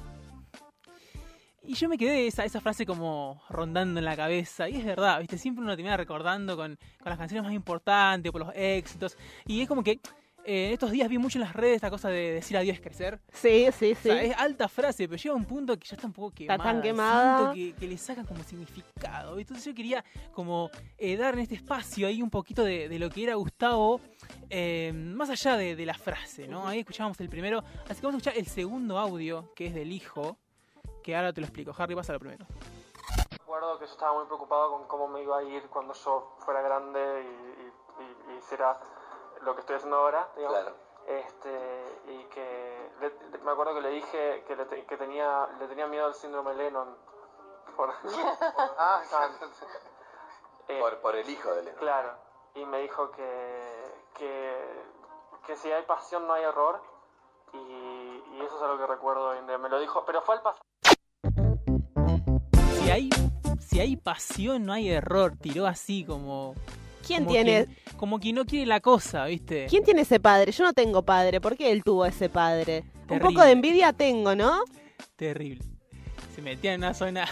Y 1.68 1.74
yo 1.76 1.90
me 1.90 1.98
quedé 1.98 2.28
esa, 2.28 2.46
esa 2.46 2.62
frase 2.62 2.86
como 2.86 3.42
rondando 3.50 4.00
en 4.00 4.06
la 4.06 4.16
cabeza. 4.16 4.70
Y 4.70 4.78
es 4.78 4.86
verdad, 4.86 5.20
¿viste? 5.20 5.38
Siempre 5.38 5.64
uno 5.64 5.76
termina 5.76 5.98
recordando 5.98 6.56
con, 6.56 6.78
con 7.00 7.10
las 7.10 7.18
canciones 7.18 7.44
más 7.44 7.54
importantes, 7.54 8.32
por 8.32 8.42
los 8.42 8.54
éxitos. 8.56 9.18
Y 9.46 9.62
es 9.62 9.68
como 9.68 9.84
que 9.84 10.00
eh, 10.48 10.72
estos 10.74 10.92
días 10.92 11.10
vi 11.10 11.18
mucho 11.18 11.40
en 11.40 11.44
las 11.44 11.54
redes 11.56 11.78
esta 11.78 11.90
cosa 11.90 12.08
de 12.10 12.34
decir 12.34 12.56
adiós 12.56 12.76
es 12.76 12.82
crecer. 12.82 13.20
Sí, 13.34 13.66
sí, 13.78 13.94
O 13.94 13.96
sí. 13.96 14.02
sea, 14.04 14.22
es 14.22 14.38
alta 14.38 14.68
frase, 14.68 15.08
pero 15.08 15.20
llega 15.20 15.34
un 15.34 15.46
punto 15.46 15.76
que 15.76 15.88
ya 15.88 15.96
está 15.96 16.06
un 16.06 16.14
poco 16.14 16.36
quemada. 16.36 16.64
tan 16.64 16.82
quemada. 16.84 17.52
Siento 17.54 17.76
que, 17.76 17.80
que 17.82 17.88
le 17.92 17.98
sacan 17.98 18.26
como 18.28 18.44
significado. 18.44 19.40
Entonces 19.40 19.66
yo 19.66 19.74
quería 19.74 20.06
como 20.34 20.70
eh, 21.00 21.18
dar 21.18 21.34
en 21.34 21.40
este 21.40 21.56
espacio 21.56 22.08
ahí 22.08 22.22
un 22.22 22.30
poquito 22.30 22.64
de, 22.64 22.88
de 22.90 23.00
lo 23.00 23.10
que 23.10 23.24
era 23.24 23.34
Gustavo, 23.34 24.00
eh, 24.52 24.92
más 24.94 25.32
allá 25.32 25.58
de, 25.58 25.76
de 25.76 25.86
la 25.88 25.96
frase, 25.96 26.48
¿no? 26.48 26.68
Ahí 26.68 26.80
escuchábamos 26.82 27.20
el 27.22 27.30
primero, 27.30 27.64
así 27.90 28.00
que 28.00 28.06
vamos 28.06 28.16
a 28.16 28.18
escuchar 28.20 28.38
el 28.38 28.46
segundo 28.46 29.00
audio, 29.00 29.52
que 29.56 29.66
es 29.66 29.74
del 29.74 29.92
hijo, 29.92 30.38
que 31.06 31.16
ahora 31.16 31.32
te 31.32 31.40
lo 31.40 31.46
explico. 31.46 31.72
Harry, 31.78 31.94
pasa 31.96 32.14
lo 32.14 32.20
primero. 32.20 32.48
Recuerdo 33.30 33.78
que 33.78 33.86
yo 33.86 33.92
estaba 33.92 34.14
muy 34.14 34.26
preocupado 34.26 34.72
con 34.72 34.88
cómo 34.88 35.08
me 35.08 35.22
iba 35.22 35.38
a 35.38 35.44
ir 35.44 35.70
cuando 35.70 35.94
yo 35.94 36.34
fuera 36.40 36.62
grande 36.64 37.22
y, 37.22 38.02
y- 38.02 38.04
y- 38.04 38.32
y 38.34 38.38
hiciera 38.38 38.80
lo 39.42 39.54
que 39.54 39.60
estoy 39.62 39.76
haciendo 39.76 39.98
ahora, 39.98 40.28
digamos. 40.36 40.74
Este, 41.06 42.02
y 42.08 42.24
que 42.34 42.92
le- 43.02 43.30
le- 43.30 43.38
me 43.38 43.52
acuerdo 43.52 43.76
que 43.76 43.82
le 43.82 43.90
dije 43.90 44.44
que, 44.48 44.56
le, 44.56 44.66
te- 44.66 44.84
que 44.88 44.98
tenía, 44.98 45.48
le 45.60 45.68
tenía 45.68 45.86
miedo 45.86 46.08
al 46.08 46.16
síndrome 46.16 46.56
Lennon. 46.56 46.98
Por, 47.76 47.94
Ah, 48.80 49.04
Eh, 50.68 50.80
por, 50.80 50.98
por 51.02 51.16
el 51.16 51.30
hijo 51.30 51.52
de 51.54 51.62
Lennon. 51.62 51.80
Claro. 51.80 52.14
Y 52.56 52.66
me 52.66 52.80
dijo 52.80 53.12
que, 53.12 54.04
que, 54.16 54.84
que 55.46 55.56
si 55.56 55.72
hay 55.72 55.84
pasión 55.84 56.26
no 56.26 56.34
hay 56.34 56.46
error. 56.46 56.82
Y, 57.54 57.58
y 57.58 58.42
eso 58.44 58.58
es 58.58 58.64
algo 58.64 58.80
que 58.80 58.88
recuerdo 58.88 59.30
hoy 59.30 59.38
en 59.38 59.46
día. 59.46 59.60
Me 59.60 59.70
lo 59.70 59.78
dijo, 59.80 60.04
pero 60.04 60.24
fue 60.24 60.34
al 60.34 60.42
pasado. 60.42 60.66
Si 62.86 62.92
hay, 62.92 63.10
si 63.68 63.80
hay 63.80 63.96
pasión, 63.96 64.64
no 64.64 64.72
hay 64.72 64.90
error. 64.90 65.36
Tiró 65.42 65.66
así 65.66 66.04
como. 66.04 66.54
¿Quién 67.06 67.24
como 67.24 67.32
tiene, 67.32 67.66
Quien, 67.66 67.98
como 67.98 68.20
quien 68.20 68.36
no 68.36 68.46
quiere 68.46 68.68
la 68.68 68.80
cosa, 68.80 69.26
¿viste? 69.26 69.66
¿Quién 69.70 69.84
tiene 69.84 70.02
ese 70.02 70.20
padre? 70.20 70.52
Yo 70.52 70.64
no 70.64 70.74
tengo 70.74 71.04
padre. 71.04 71.42
¿Por 71.42 71.58
qué 71.58 71.72
él 71.72 71.84
tuvo 71.84 72.06
ese 72.06 72.30
padre? 72.30 72.84
Un 73.10 73.20
poco 73.20 73.42
de 73.44 73.52
envidia 73.52 73.92
tengo, 73.92 74.36
¿no? 74.36 74.60
Terrible. 75.16 75.64
se 76.36 76.42
metía 76.44 76.74
en 76.76 76.82
una 76.82 76.94
zona. 76.94 77.28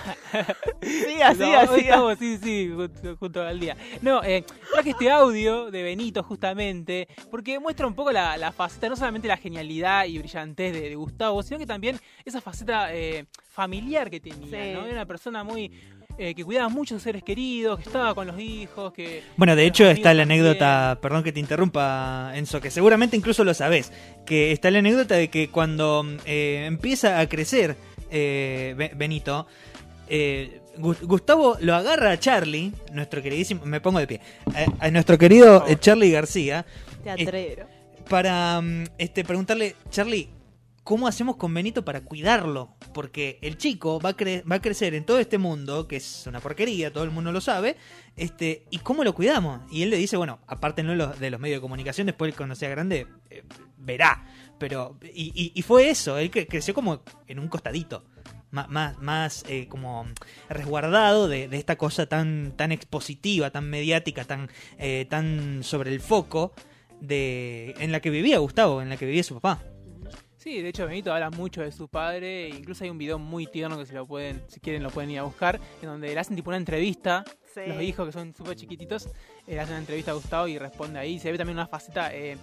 Siga, 0.82 1.34
No, 1.34 1.46
siga, 1.46 1.62
hoy 1.70 1.80
siga. 1.82 1.96
estamos, 1.96 2.18
sí, 2.20 2.38
sí, 2.42 2.72
junto, 2.74 3.18
junto 3.18 3.42
al 3.44 3.60
día. 3.60 3.76
No, 4.02 4.24
eh, 4.24 4.44
traje 4.72 4.92
este 4.92 5.12
audio 5.12 5.70
de 5.72 5.84
Benito 5.84 6.24
justamente 6.24 7.08
porque 7.30 7.60
muestra 7.60 7.86
un 7.86 7.94
poco 7.96 8.12
la, 8.12 8.38
la 8.38 8.52
faceta, 8.52 8.90
no 8.90 8.96
solamente 8.96 9.28
la 9.28 9.38
genialidad 9.38 10.06
y 10.06 10.18
brillantez 10.20 10.74
de, 10.74 10.82
de 10.90 10.96
Gustavo, 10.96 11.44
sino 11.44 11.60
que 11.60 11.66
también 11.68 12.00
esa 12.26 12.42
faceta 12.42 12.94
eh, 12.94 13.26
familiar 13.54 14.10
que 14.10 14.20
tenía, 14.20 14.48
Sí. 14.64 14.72
¿no? 14.74 14.84
Era 14.86 14.94
una 14.94 15.06
persona 15.06 15.44
muy... 15.44 15.72
eh, 16.18 16.34
que 16.36 16.44
cuidaba 16.44 16.70
mucho 16.70 16.96
a 16.96 16.98
sus 16.98 17.04
seres 17.04 17.24
queridos, 17.24 17.80
que 17.80 17.86
estaba 17.90 18.14
con 18.14 18.28
los 18.28 18.40
hijos, 18.40 18.94
que... 18.94 19.24
Bueno, 19.38 19.56
de 19.56 19.66
hecho 19.66 19.90
está 19.90 20.14
la 20.14 20.24
anécdota, 20.24 20.98
perdón 21.02 21.24
que 21.24 21.32
te 21.32 21.40
interrumpa, 21.40 22.32
Enzo, 22.36 22.60
que 22.62 22.70
seguramente 22.72 23.16
incluso 23.18 23.44
lo 23.44 23.54
sabés, 23.54 23.92
que 24.26 24.52
está 24.52 24.70
la 24.72 24.80
anécdota 24.80 25.16
de 25.16 25.30
que 25.30 25.50
cuando 25.50 26.06
eh, 26.26 26.66
empieza 26.68 27.20
a 27.20 27.28
crecer 27.30 27.76
eh, 28.12 28.76
Be- 28.78 28.92
Benito, 28.96 29.48
eh, 30.08 30.60
Gu- 30.78 31.02
Gustavo 31.06 31.58
lo 31.62 31.74
agarra 31.76 32.12
a 32.12 32.20
Charlie, 32.20 32.72
nuestro 32.92 33.22
queridísimo, 33.24 33.66
me 33.66 33.82
pongo 33.82 34.00
de 34.00 34.08
pie, 34.08 34.22
a, 34.80 34.86
a 34.86 34.92
nuestro 34.92 35.18
querido 35.18 35.66
Charlie 35.80 36.12
García, 36.12 36.66
Teatrero. 37.04 37.66
para 38.10 38.62
mm, 38.62 38.84
este, 39.00 39.24
preguntarle, 39.24 39.76
Charlie, 39.90 40.30
¿cómo 40.84 41.08
hacemos 41.08 41.36
con 41.38 41.54
Benito 41.54 41.84
para 41.86 42.02
cuidarlo? 42.02 42.76
Porque 42.94 43.40
el 43.42 43.58
chico 43.58 44.00
va 44.00 44.10
a, 44.10 44.18
cre- 44.18 44.44
va 44.50 44.58
a 44.58 44.62
crecer 44.62 44.94
en 44.94 45.06
todo 45.06 45.20
este 45.20 45.38
mundo, 45.38 45.88
que 45.88 45.96
es 45.98 46.26
una 46.28 46.40
porquería, 46.40 46.92
todo 46.92 47.04
el 47.04 47.12
mundo 47.12 47.32
lo 47.32 47.42
sabe, 47.42 47.78
este, 48.16 48.66
¿y 48.70 48.80
cómo 48.80 49.04
lo 49.04 49.14
cuidamos? 49.16 49.62
Y 49.72 49.84
él 49.84 49.90
le 49.90 49.98
dice, 49.98 50.18
bueno, 50.18 50.40
aparte 50.48 50.84
¿no? 50.84 50.92
de 51.08 51.30
los 51.32 51.40
medios 51.40 51.58
de 51.58 51.62
comunicación, 51.62 52.08
después 52.08 52.34
cuando 52.36 52.56
sea 52.56 52.70
grande, 52.70 53.08
eh, 53.30 53.44
verá. 53.78 54.26
Pero, 54.60 54.98
y, 55.14 55.32
y- 55.36 55.52
y 55.56 55.62
fue 55.64 55.90
eso, 55.90 56.18
él 56.18 56.30
cre- 56.32 56.48
creció 56.50 56.74
como 56.74 57.02
en 57.28 57.40
un 57.40 57.48
costadito. 57.48 58.04
Má- 58.52 58.68
Más, 58.70 59.00
más 59.00 59.44
eh, 59.50 59.68
como 59.68 60.06
resguardado 60.48 61.28
de, 61.28 61.48
de 61.48 61.58
esta 61.58 61.76
cosa 61.76 62.06
tan, 62.06 62.54
tan 62.56 62.72
expositiva, 62.72 63.50
tan 63.50 63.68
mediática, 63.70 64.26
tan, 64.26 64.48
eh, 64.78 65.08
tan 65.10 65.64
sobre 65.64 65.92
el 65.92 66.00
foco 66.02 66.54
de 67.02 67.74
en 67.80 67.92
la 67.92 68.00
que 68.00 68.12
vivía 68.12 68.38
Gustavo, 68.38 68.82
en 68.82 68.90
la 68.90 68.98
que 68.98 69.06
vivía 69.08 69.24
su 69.24 69.34
papá. 69.40 69.64
Sí, 70.44 70.62
de 70.62 70.68
hecho 70.70 70.86
Benito 70.86 71.14
habla 71.14 71.30
mucho 71.30 71.62
de 71.62 71.72
su 71.72 71.88
padre, 71.88 72.48
e 72.48 72.50
incluso 72.50 72.84
hay 72.84 72.90
un 72.90 72.98
video 72.98 73.18
muy 73.18 73.48
tierno 73.48 73.78
que 73.78 73.86
si 73.86 73.94
lo 73.94 74.06
pueden, 74.06 74.44
si 74.50 74.60
quieren 74.60 74.84
lo 74.84 74.90
pueden 74.90 75.10
ir 75.12 75.20
a 75.20 75.24
buscar, 75.24 75.58
en 75.82 75.88
donde 75.88 76.14
le 76.14 76.20
hacen 76.20 76.36
tipo 76.36 76.50
una 76.50 76.58
entrevista, 76.58 77.24
Sí. 77.54 77.62
los 77.68 77.82
hijos 77.82 78.08
que 78.08 78.12
son 78.12 78.36
súper 78.36 78.56
chiquititos, 78.58 79.06
eh, 79.48 79.54
le 79.54 79.60
hacen 79.62 79.74
una 79.76 79.80
entrevista 79.80 80.12
a 80.12 80.16
Gustavo 80.16 80.48
y 80.50 80.58
responde 80.58 81.00
ahí, 81.00 81.18
se 81.20 81.32
ve 81.32 81.38
también 81.38 81.56
una 81.58 81.68
faceta 81.68 82.14
eh, 82.14 82.36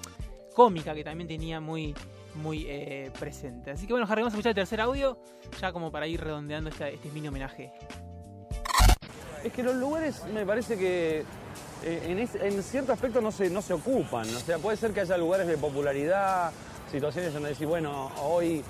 cómica 0.54 0.94
que 0.94 1.04
también 1.04 1.28
tenía 1.28 1.60
muy 1.60 1.94
muy 2.36 2.64
eh, 2.68 3.10
presente. 3.18 3.72
Así 3.72 3.86
que 3.88 3.92
bueno, 3.92 4.06
Harry, 4.08 4.22
vamos 4.22 4.32
a 4.32 4.36
escuchar 4.36 4.50
el 4.50 4.54
tercer 4.54 4.80
audio, 4.80 5.18
ya 5.60 5.72
como 5.72 5.90
para 5.90 6.06
ir 6.06 6.20
redondeando 6.22 6.70
este, 6.70 6.94
este 6.94 7.08
mini 7.10 7.26
homenaje. 7.26 7.72
Es 9.42 9.52
que 9.52 9.62
los 9.64 9.74
lugares 9.74 10.22
me 10.32 10.46
parece 10.46 10.78
que 10.78 11.24
eh, 11.84 12.02
en, 12.06 12.18
es- 12.20 12.36
en 12.36 12.62
cierto 12.62 12.92
aspecto 12.92 13.20
no 13.20 13.32
se, 13.32 13.50
no 13.50 13.60
se 13.60 13.72
ocupan. 13.74 14.28
O 14.34 14.38
sea, 14.38 14.58
puede 14.58 14.76
ser 14.76 14.92
que 14.92 15.00
haya 15.00 15.16
lugares 15.18 15.48
de 15.48 15.58
popularidad, 15.58 16.52
situaciones 16.90 17.32
donde 17.32 17.50
decir, 17.50 17.66
bueno, 17.66 18.10
hoy, 18.22 18.62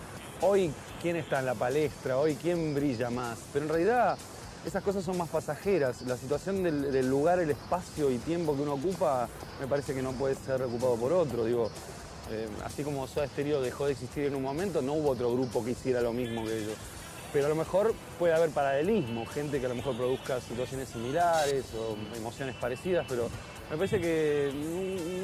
hoy 0.42 0.72
quién 1.00 1.16
está 1.16 1.40
en 1.40 1.46
la 1.46 1.54
palestra, 1.54 2.18
hoy 2.18 2.36
quién 2.36 2.74
brilla 2.74 3.10
más. 3.10 3.38
Pero 3.52 3.64
en 3.64 3.70
realidad 3.70 4.18
esas 4.66 4.82
cosas 4.82 5.04
son 5.04 5.16
más 5.16 5.28
pasajeras. 5.28 6.02
La 6.02 6.16
situación 6.16 6.62
del, 6.62 7.08
lugar, 7.08 7.38
el 7.38 7.50
espacio 7.50 8.10
y 8.10 8.18
tiempo 8.18 8.54
que 8.54 8.62
uno 8.62 8.74
ocupa, 8.74 9.28
me 9.60 9.66
parece 9.66 9.94
que 9.94 10.02
no 10.02 10.12
puede 10.12 10.34
ser 10.34 10.62
ocupado 10.62 10.96
por 10.96 11.12
otro. 11.12 11.44
Digo, 11.44 11.70
eh, 12.30 12.46
así 12.64 12.84
como 12.84 13.06
Soda 13.06 13.26
Stereo 13.26 13.62
dejó 13.62 13.86
de 13.86 13.92
existir 13.92 14.24
en 14.24 14.34
un 14.34 14.42
momento, 14.42 14.82
no 14.82 14.94
hubo 14.94 15.10
otro 15.10 15.32
grupo 15.32 15.64
que 15.64 15.70
hiciera 15.72 16.00
lo 16.00 16.12
mismo 16.12 16.44
que 16.44 16.58
ellos. 16.58 16.76
Pero 17.32 17.46
a 17.46 17.48
lo 17.48 17.54
mejor 17.54 17.94
puede 18.18 18.34
haber 18.34 18.50
paralelismo, 18.50 19.24
gente 19.24 19.60
que 19.60 19.66
a 19.66 19.68
lo 19.68 19.76
mejor 19.76 19.96
produzca 19.96 20.40
situaciones 20.40 20.88
similares 20.88 21.64
o 21.78 21.96
emociones 22.16 22.56
parecidas, 22.56 23.06
pero 23.08 23.28
me 23.70 23.76
parece 23.76 24.00
que 24.00 24.50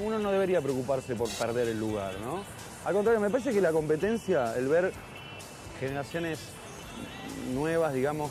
uno 0.05 0.19
no 0.21 0.31
debería 0.31 0.61
preocuparse 0.61 1.17
por 1.17 1.29
perder 1.31 1.67
el 1.67 1.81
lugar, 1.81 2.15
¿no? 2.21 2.45
Al 2.87 2.95
contrario, 2.95 3.21
me 3.21 3.31
parece 3.31 3.53
que 3.53 3.61
la 3.61 3.73
competencia, 3.73 4.57
el 4.57 4.69
ver 4.69 4.93
generaciones 5.81 6.39
nuevas, 7.53 7.93
digamos, 7.93 8.31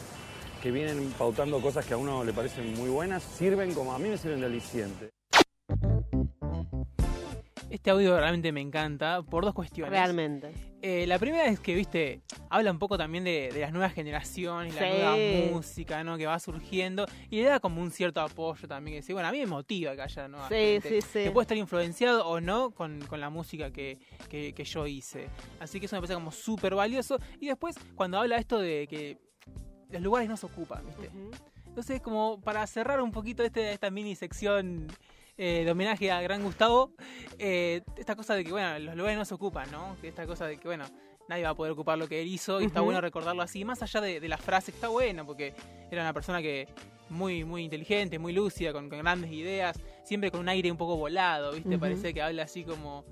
que 0.63 0.71
vienen 0.71 1.13
pautando 1.17 1.61
cosas 1.61 1.85
que 1.85 1.93
a 1.93 1.97
uno 1.97 2.23
le 2.23 2.31
parecen 2.31 2.73
muy 2.73 2.89
buenas, 2.89 3.21
sirven 3.21 3.73
como 3.73 3.91
a 3.91 3.99
mí 3.99 4.07
me 4.07 4.17
sirven 4.17 4.39
de 4.39 4.45
aliciente. 4.45 5.14
Este 7.85 7.91
audio 7.91 8.17
realmente 8.19 8.51
me 8.51 8.61
encanta 8.61 9.21
por 9.21 9.45
dos 9.45 9.53
cuestiones. 9.53 9.91
Realmente. 9.91 10.51
Eh, 10.81 11.05
la 11.05 11.19
primera 11.19 11.45
es 11.45 11.59
que, 11.59 11.75
viste, 11.75 12.19
habla 12.49 12.71
un 12.71 12.79
poco 12.79 12.97
también 12.97 13.23
de, 13.23 13.51
de 13.53 13.59
las 13.59 13.71
nuevas 13.71 13.93
generaciones, 13.93 14.73
la 14.73 14.81
Sí. 14.81 14.87
nueva 14.87 15.51
música, 15.53 16.03
¿no? 16.03 16.17
Que 16.17 16.25
va 16.25 16.39
surgiendo 16.39 17.05
y 17.29 17.41
le 17.41 17.43
da 17.43 17.59
como 17.59 17.83
un 17.83 17.91
cierto 17.91 18.21
apoyo 18.21 18.67
también. 18.67 18.93
Que 18.95 19.01
dice, 19.01 19.13
bueno, 19.13 19.27
a 19.29 19.31
mí 19.31 19.37
me 19.37 19.45
motiva 19.45 19.95
que 19.95 20.01
haya 20.01 20.27
nueva 20.27 20.49
Sí, 20.49 20.55
gente 20.55 20.89
sí, 20.89 21.01
sí. 21.01 21.23
que 21.25 21.29
puede 21.29 21.43
estar 21.43 21.57
influenciado 21.59 22.27
o 22.27 22.41
no 22.41 22.71
con, 22.71 23.01
con 23.01 23.21
la 23.21 23.29
música 23.29 23.69
que, 23.69 23.99
que- 24.29 24.53
que 24.53 24.63
yo 24.63 24.87
hice. 24.87 25.29
Así 25.59 25.79
que 25.79 25.85
eso 25.85 25.95
me 25.95 25.99
parece 25.99 26.15
como 26.15 26.31
súper 26.31 26.73
valioso. 26.73 27.19
Y 27.39 27.45
después, 27.49 27.75
cuando 27.93 28.17
habla 28.17 28.37
esto 28.37 28.57
de 28.57 28.87
que 28.89 29.19
los 29.91 30.01
lugares 30.01 30.27
no 30.27 30.37
se 30.37 30.47
ocupan, 30.47 30.83
viste. 30.87 31.11
Entonces, 31.67 32.01
como 32.01 32.41
para 32.41 32.65
cerrar 32.65 32.99
un 32.99 33.11
poquito 33.11 33.43
este, 33.43 33.73
esta 33.73 33.91
mini 33.91 34.15
sección 34.15 34.87
eh, 35.37 35.63
de 35.65 35.71
homenaje 35.71 36.11
a 36.11 36.21
Gran 36.21 36.43
Gustavo, 36.43 36.91
eh, 37.37 37.81
esta 37.97 38.15
cosa 38.15 38.35
de 38.35 38.43
que, 38.43 38.51
bueno, 38.51 38.79
los 38.79 38.95
lugares 38.95 39.17
no 39.17 39.25
se 39.25 39.33
ocupan, 39.33 39.69
¿no? 39.71 39.97
Esta 40.01 40.25
cosa 40.25 40.45
de 40.47 40.57
que, 40.57 40.67
bueno, 40.67 40.85
nadie 41.27 41.43
va 41.43 41.49
a 41.49 41.55
poder 41.55 41.73
ocupar 41.73 41.97
lo 41.97 42.07
que 42.07 42.21
él 42.21 42.27
hizo 42.27 42.61
y 42.61 42.65
está 42.65 42.81
bueno 42.81 43.01
recordarlo 43.01 43.41
así, 43.41 43.65
más 43.65 43.81
allá 43.81 44.01
de, 44.01 44.19
de 44.19 44.27
la 44.27 44.37
frase, 44.37 44.71
está 44.71 44.87
bueno, 44.87 45.25
porque 45.25 45.53
era 45.91 46.01
una 46.01 46.13
persona 46.13 46.41
que 46.41 46.67
muy, 47.09 47.43
muy 47.43 47.63
inteligente, 47.63 48.19
muy 48.19 48.33
lúcida, 48.33 48.73
con, 48.73 48.89
con 48.89 48.99
grandes 48.99 49.31
ideas, 49.31 49.79
siempre 50.03 50.31
con 50.31 50.41
un 50.41 50.49
aire 50.49 50.71
un 50.71 50.77
poco 50.77 50.95
volado, 50.95 51.51
¿viste? 51.53 51.77
Parece 51.77 52.13
que 52.13 52.21
habla 52.21 52.43
así 52.43 52.63
como 52.63 53.03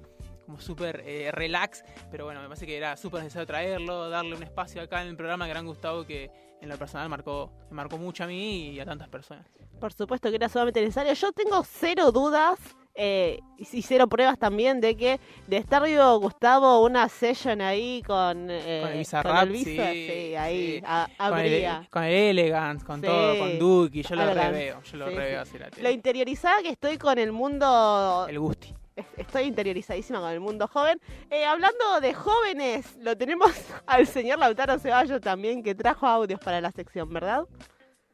como 0.45 0.59
súper 0.59 1.03
eh, 1.05 1.31
relax, 1.31 1.85
pero 2.11 2.25
bueno, 2.25 2.41
me 2.41 2.47
parece 2.47 2.65
que 2.65 2.75
era 2.75 2.97
súper 2.97 3.23
necesario 3.23 3.47
traerlo, 3.47 4.09
darle 4.09 4.35
un 4.35 4.43
espacio 4.43 4.81
acá 4.81 5.01
en 5.01 5.07
el 5.07 5.15
programa 5.15 5.47
Gran 5.47 5.65
Gustavo 5.65 6.05
que 6.05 6.29
en 6.61 6.67
lo 6.67 6.77
personal 6.77 7.07
marcó, 7.07 7.49
me 7.69 7.75
marcó 7.77 7.97
mucho 7.97 8.25
a 8.25 8.27
mí 8.27 8.71
y 8.71 8.79
a 8.79 8.85
tantas 8.85 9.07
personas. 9.07 9.47
Por 9.79 9.93
supuesto 9.93 10.29
que 10.29 10.35
era 10.37 10.49
sumamente 10.49 10.81
necesario. 10.81 11.13
Yo 11.13 11.31
tengo 11.33 11.63
cero 11.63 12.11
dudas 12.11 12.57
eh, 12.95 13.39
y 13.57 13.81
cero 13.81 14.07
pruebas 14.07 14.37
también 14.37 14.79
de 14.79 14.95
que 14.95 15.19
de 15.47 15.57
estar 15.57 15.83
vivo 15.83 16.19
Gustavo 16.19 16.83
una 16.85 17.09
session 17.09 17.59
ahí 17.59 18.01
con, 18.05 18.47
eh, 18.51 18.79
Con 18.83 18.91
el 18.91 18.97
Bizarrap, 18.99 19.43
el 19.43 19.49
Visa, 19.49 19.91
sí, 19.91 20.07
sí, 20.09 20.35
ahí 20.35 20.77
sí. 20.79 20.83
a- 20.85 21.07
Con 21.17 21.25
el, 21.27 21.33
habría. 21.33 21.87
con 21.89 22.03
el 22.03 22.13
Elegance, 22.13 22.85
con 22.85 23.01
todo, 23.01 23.37
con 23.39 23.57
Duki, 23.59 24.03
yo 24.03 24.15
lo 24.15 24.21
Elegance. 24.23 24.51
reveo, 24.51 24.81
yo 24.83 24.97
lo 24.97 25.05
reveo 25.07 25.43
sí. 25.45 25.49
así 25.49 25.57
la 25.59 25.69
tele. 25.71 25.83
Lo 25.83 25.89
interiorizada 25.89 26.61
que 26.61 26.69
estoy 26.69 26.97
con 26.97 27.17
el 27.17 27.31
mundo. 27.31 28.27
El 28.29 28.39
Gusti. 28.39 28.73
Es- 28.95 29.05
Estoy 29.17 29.45
interiorizadísima 29.45 30.19
con 30.21 30.29
el 30.29 30.39
mundo 30.39 30.67
joven. 30.67 31.01
Eh, 31.31 31.45
hablando 31.45 31.99
de 31.99 32.13
jóvenes, 32.13 32.95
lo 32.99 33.17
tenemos 33.17 33.49
al 33.87 34.05
señor 34.05 34.37
Lautaro 34.37 34.77
Ceballos 34.77 35.19
también, 35.19 35.63
que 35.63 35.73
trajo 35.73 36.05
audios 36.05 36.39
para 36.39 36.61
la 36.61 36.71
sección, 36.71 37.11
¿verdad? 37.11 37.43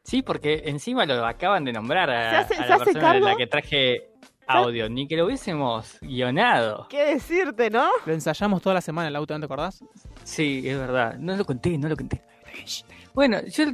Sí, 0.02 0.22
porque 0.22 0.62
encima 0.66 1.04
lo 1.06 1.24
acaban 1.26 1.64
de 1.64 1.72
nombrar 1.72 2.10
a, 2.10 2.30
Se 2.30 2.36
hace- 2.36 2.54
a 2.54 2.62
se 2.62 2.68
la 2.68 2.74
hace 2.76 2.84
persona 2.86 3.14
de 3.14 3.20
la 3.20 3.36
que 3.36 3.46
traje 3.46 4.10
audio, 4.46 4.88
ni 4.88 5.06
que 5.06 5.16
lo 5.16 5.26
hubiésemos 5.26 5.98
guionado. 6.00 6.86
¿Qué 6.88 7.04
decirte, 7.14 7.70
no? 7.70 7.88
Lo 8.06 8.12
ensayamos 8.12 8.60
toda 8.62 8.74
la 8.74 8.80
semana 8.80 9.08
el 9.08 9.14
auto, 9.16 9.34
¿no 9.34 9.40
te 9.40 9.44
acordás? 9.44 9.84
Sí, 10.24 10.62
es 10.64 10.76
verdad. 10.76 11.14
No 11.18 11.36
lo 11.36 11.44
conté, 11.44 11.78
no 11.78 11.88
lo 11.88 11.96
conté. 11.96 12.22
Bueno, 13.14 13.38
yo 13.46 13.64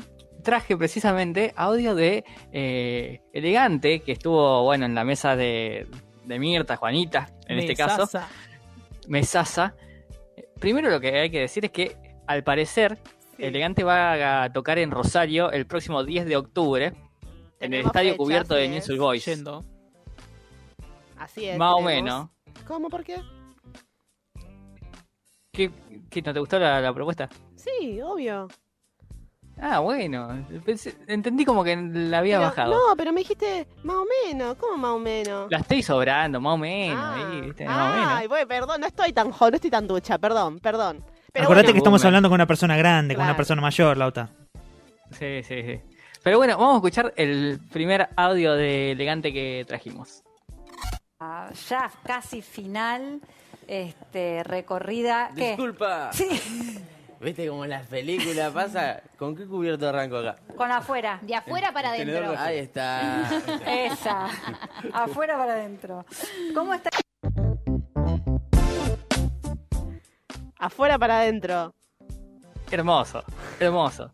traje 0.42 0.76
precisamente 0.76 1.52
audio 1.56 1.94
de 1.94 2.24
eh, 2.52 3.22
Elegante, 3.32 4.00
que 4.00 4.12
estuvo, 4.12 4.64
bueno, 4.64 4.84
en 4.84 4.94
la 4.94 5.04
mesa 5.04 5.34
de, 5.36 5.86
de 6.24 6.38
Mirta, 6.38 6.76
Juanita, 6.76 7.28
en 7.48 7.58
este 7.60 7.74
caso. 7.74 8.02
Mesaza. 8.02 8.28
Mesasa. 9.08 9.74
Primero 10.60 10.90
lo 10.90 11.00
que 11.00 11.08
hay 11.20 11.30
que 11.30 11.40
decir 11.40 11.64
es 11.64 11.70
que, 11.70 11.96
al 12.26 12.42
parecer, 12.44 12.98
Elegante 13.38 13.84
va 13.84 14.44
a 14.44 14.52
tocar 14.52 14.78
en 14.78 14.90
Rosario 14.90 15.50
el 15.52 15.66
próximo 15.66 16.02
10 16.04 16.26
de 16.26 16.36
octubre, 16.36 16.94
en 17.60 17.74
el 17.74 17.84
estadio 17.86 18.12
fecha, 18.12 18.16
cubierto 18.18 18.54
de. 18.54 18.68
Newell's 18.68 18.98
Boys. 18.98 19.24
Yendo. 19.24 19.64
Así 21.18 21.46
es. 21.48 21.58
Más 21.58 21.74
o 21.74 21.80
menos. 21.80 22.28
¿Cómo? 22.66 22.88
¿Por 22.88 23.04
qué? 23.04 23.16
¿Qué, 25.52 25.70
qué, 26.10 26.22
no 26.22 26.32
te 26.34 26.40
gustó 26.40 26.58
la, 26.58 26.80
la 26.80 26.92
propuesta? 26.92 27.28
Sí, 27.54 28.00
obvio. 28.02 28.48
Ah, 29.58 29.78
bueno. 29.78 30.46
Pensé- 30.66 30.94
entendí 31.06 31.46
como 31.46 31.64
que 31.64 31.74
la 31.76 32.18
había 32.18 32.36
Pero- 32.38 32.48
bajado. 32.50 32.72
No, 32.74 32.96
pero 32.96 33.10
me 33.12 33.20
dijiste 33.20 33.66
más 33.82 33.96
o 33.96 34.04
menos. 34.26 34.56
¿Cómo 34.56 34.76
más 34.76 34.90
o 34.92 34.98
menos? 34.98 35.50
La 35.50 35.58
estoy 35.58 35.82
sobrando, 35.82 36.40
más 36.42 36.54
o 36.54 36.58
menos. 36.58 36.98
Ah. 37.02 37.14
ahí, 37.30 37.40
¿viste? 37.40 37.64
Más 37.64 37.90
o 37.92 37.96
menos. 37.96 38.12
Ay, 38.12 38.26
bueno, 38.26 38.46
perdón, 38.48 38.80
no 38.82 38.86
estoy 38.86 39.12
tan 39.14 39.30
joven, 39.30 39.52
no 39.52 39.56
estoy 39.56 39.70
tan 39.70 39.86
ducha, 39.86 40.18
perdón, 40.18 40.58
perdón. 40.60 41.02
Pero 41.36 41.44
Acordate 41.44 41.66
bueno, 41.66 41.72
que 41.74 41.78
estamos 41.80 42.00
Boomer. 42.00 42.06
hablando 42.06 42.28
con 42.30 42.34
una 42.36 42.46
persona 42.46 42.76
grande, 42.78 43.14
con 43.14 43.24
una 43.24 43.36
persona 43.36 43.60
mayor, 43.60 43.98
Lauta. 43.98 44.30
Sí, 45.10 45.42
sí, 45.42 45.62
sí. 45.62 45.80
Pero 46.22 46.38
bueno, 46.38 46.56
vamos 46.56 46.72
a 46.72 46.76
escuchar 46.76 47.12
el 47.14 47.60
primer 47.70 48.08
audio 48.16 48.54
de 48.54 48.92
Elegante 48.92 49.34
que 49.34 49.62
trajimos. 49.68 50.22
Ah, 51.20 51.50
ya 51.68 51.90
casi 52.06 52.40
final, 52.40 53.20
este, 53.68 54.44
recorrida. 54.44 55.30
¿qué? 55.36 55.48
Disculpa. 55.48 56.10
Sí. 56.14 56.26
¿Viste 57.20 57.48
como 57.48 57.64
en 57.64 57.70
las 57.70 57.86
películas 57.86 58.52
pasa? 58.52 59.02
¿Con 59.18 59.36
qué 59.36 59.46
cubierto 59.46 59.88
arranco 59.88 60.16
acá? 60.16 60.36
Con 60.56 60.70
afuera. 60.70 61.18
De 61.22 61.34
afuera 61.34 61.70
para 61.72 61.90
adentro. 61.90 62.34
Ahí 62.38 62.58
está. 62.58 63.28
Esa. 63.66 64.26
afuera 64.92 65.36
para 65.36 65.52
adentro. 65.52 66.04
¿Cómo 66.54 66.72
está? 66.72 66.90
Afuera 70.66 70.98
para 70.98 71.20
adentro. 71.20 71.74
Hermoso, 72.70 73.22
hermoso. 73.60 74.10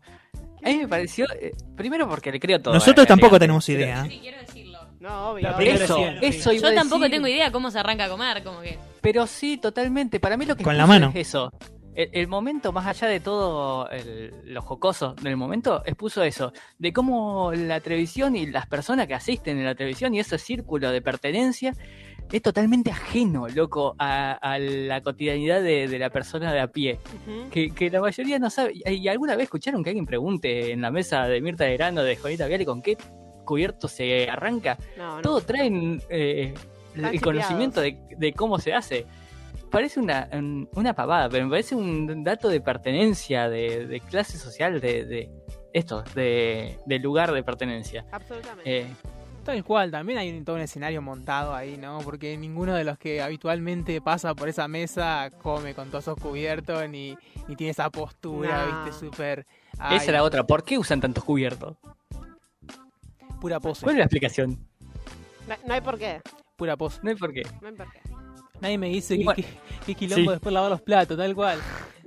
A 0.63 0.69
mí 0.69 0.77
me 0.77 0.87
pareció, 0.87 1.25
eh, 1.33 1.51
primero 1.75 2.07
porque 2.07 2.31
le 2.31 2.39
creo 2.39 2.61
todo. 2.61 2.73
Nosotros 2.73 3.05
eh, 3.05 3.07
tampoco 3.07 3.37
tenemos 3.39 3.67
idea. 3.69 4.05
Sí, 4.05 4.19
quiero 4.21 4.39
decirlo. 4.39 4.79
No, 4.99 5.31
obvio. 5.31 5.49
Eso, 5.59 5.97
eso 6.21 6.53
iba 6.53 6.69
Yo 6.69 6.75
tampoco 6.75 7.01
decir. 7.01 7.15
tengo 7.17 7.27
idea 7.27 7.51
cómo 7.51 7.69
se 7.71 7.79
arranca 7.79 8.05
a 8.05 8.09
comer, 8.09 8.43
como 8.43 8.61
que. 8.61 8.77
Pero 9.01 9.27
sí, 9.27 9.57
totalmente. 9.57 10.19
Para 10.19 10.37
mí 10.37 10.45
lo 10.45 10.55
que 10.55 10.63
Con 10.63 10.77
la 10.77 10.85
mano. 10.87 11.09
es 11.09 11.27
eso. 11.27 11.51
El, 11.95 12.09
el 12.13 12.27
momento, 12.27 12.71
más 12.71 12.87
allá 12.87 13.07
de 13.07 13.19
todo 13.19 13.89
el- 13.89 14.31
lo 14.45 14.61
jocoso 14.61 15.13
del 15.21 15.35
momento, 15.35 15.83
expuso 15.85 16.23
eso. 16.23 16.53
De 16.79 16.93
cómo 16.93 17.51
la 17.53 17.81
televisión 17.81 18.35
y 18.35 18.45
las 18.47 18.65
personas 18.67 19.07
que 19.07 19.13
asisten 19.15 19.57
en 19.57 19.65
la 19.65 19.75
televisión 19.75 20.13
y 20.15 20.19
ese 20.19 20.37
círculo 20.37 20.91
de 20.91 21.01
pertenencia 21.01 21.73
es 22.31 22.41
totalmente 22.41 22.89
ajeno, 22.91 23.47
loco, 23.49 23.95
a, 23.99 24.31
a 24.33 24.57
la 24.57 25.01
cotidianidad 25.01 25.61
de, 25.61 25.87
de 25.87 25.99
la 25.99 26.09
persona 26.09 26.51
de 26.51 26.59
a 26.59 26.67
pie. 26.67 26.99
Que, 27.51 27.69
que 27.71 27.89
la 27.91 28.01
mayoría 28.01 28.39
no 28.39 28.49
sabe. 28.49 28.73
¿Y 28.73 29.07
alguna 29.07 29.35
vez 29.35 29.43
escucharon 29.45 29.83
que 29.83 29.91
alguien 29.91 30.05
pregunte 30.05 30.71
en 30.71 30.81
la 30.81 30.89
mesa 30.91 31.27
de 31.27 31.41
Mirta 31.41 31.65
de 31.65 31.73
Grano, 31.77 32.01
de 32.03 32.15
Juanita 32.17 32.47
Viale, 32.47 32.65
con 32.65 32.81
qué 32.81 32.97
cubierto 33.45 33.87
se 33.87 34.29
arranca? 34.29 34.77
No, 34.97 35.17
no. 35.17 35.21
todo 35.21 35.41
traen 35.41 36.01
eh, 36.09 36.53
el 36.95 37.21
conocimiento 37.21 37.81
de, 37.81 37.99
de 38.17 38.33
cómo 38.33 38.57
se 38.57 38.73
hace. 38.73 39.05
Parece 39.69 39.99
una, 39.99 40.29
un- 40.33 40.69
una 40.75 40.93
pavada, 40.93 41.29
pero 41.29 41.45
me 41.45 41.51
parece 41.51 41.75
un 41.75 42.23
dato 42.23 42.47
de 42.49 42.61
pertenencia, 42.61 43.49
de, 43.49 43.85
de 43.87 43.99
clase 43.99 44.37
social, 44.37 44.79
de, 44.81 45.05
de 45.05 45.29
esto, 45.73 46.03
de, 46.15 46.77
de 46.85 46.99
lugar 46.99 47.31
de 47.31 47.41
pertenencia. 47.43 48.05
Absolutamente. 48.11 48.79
Eh, 48.81 48.85
Tal 49.43 49.61
cual, 49.65 49.91
también 49.91 50.19
hay 50.19 50.31
un- 50.31 50.45
todo 50.45 50.55
un 50.55 50.61
escenario 50.61 51.01
montado 51.01 51.53
ahí, 51.53 51.75
¿no? 51.77 51.99
Porque 51.99 52.37
ninguno 52.37 52.73
de 52.75 52.85
los 52.85 52.97
que 52.97 53.21
habitualmente 53.21 53.99
pasa 53.99 54.33
por 54.35 54.47
esa 54.47 54.67
mesa 54.69 55.29
come 55.41 55.73
con 55.75 55.89
todos 55.89 56.05
esos 56.05 56.17
cubiertos 56.17 56.87
ni, 56.89 57.17
ni 57.49 57.55
tiene 57.57 57.71
esa 57.71 57.89
postura. 57.89 58.83
¿viste? 58.85 59.05
Súper... 59.05 59.45
esa 59.91 60.05
era 60.11 60.23
otra. 60.23 60.45
¿Por 60.45 60.63
qué 60.63 60.77
usan 60.77 61.01
tantos 61.01 61.23
cubiertos? 61.25 61.75
Pura 63.41 63.59
pose, 63.59 63.83
¿Cuál 63.83 63.95
es 63.95 63.99
la 63.99 64.05
explicación? 64.05 64.57
No, 65.47 65.55
no 65.67 65.73
hay 65.73 65.81
por 65.81 65.97
qué. 65.97 66.21
pura 66.55 66.77
pose. 66.77 66.99
No 67.03 67.09
hay 67.09 67.15
por 67.17 67.33
qué. 67.33 67.43
No 67.61 67.67
hay 67.67 67.73
por 67.75 67.91
qué. 67.91 67.99
Nadie 68.61 68.77
me 68.77 68.87
dice 68.87 69.15
que, 69.17 69.23
Igual- 69.23 69.35
que, 69.35 69.45
que 69.85 69.95
quilombo 69.95 70.23
Sí. 70.23 70.29
después 70.31 70.53
lavar 70.53 70.71
los 70.71 70.81
platos, 70.81 71.17
tal 71.17 71.35
cual. 71.35 71.59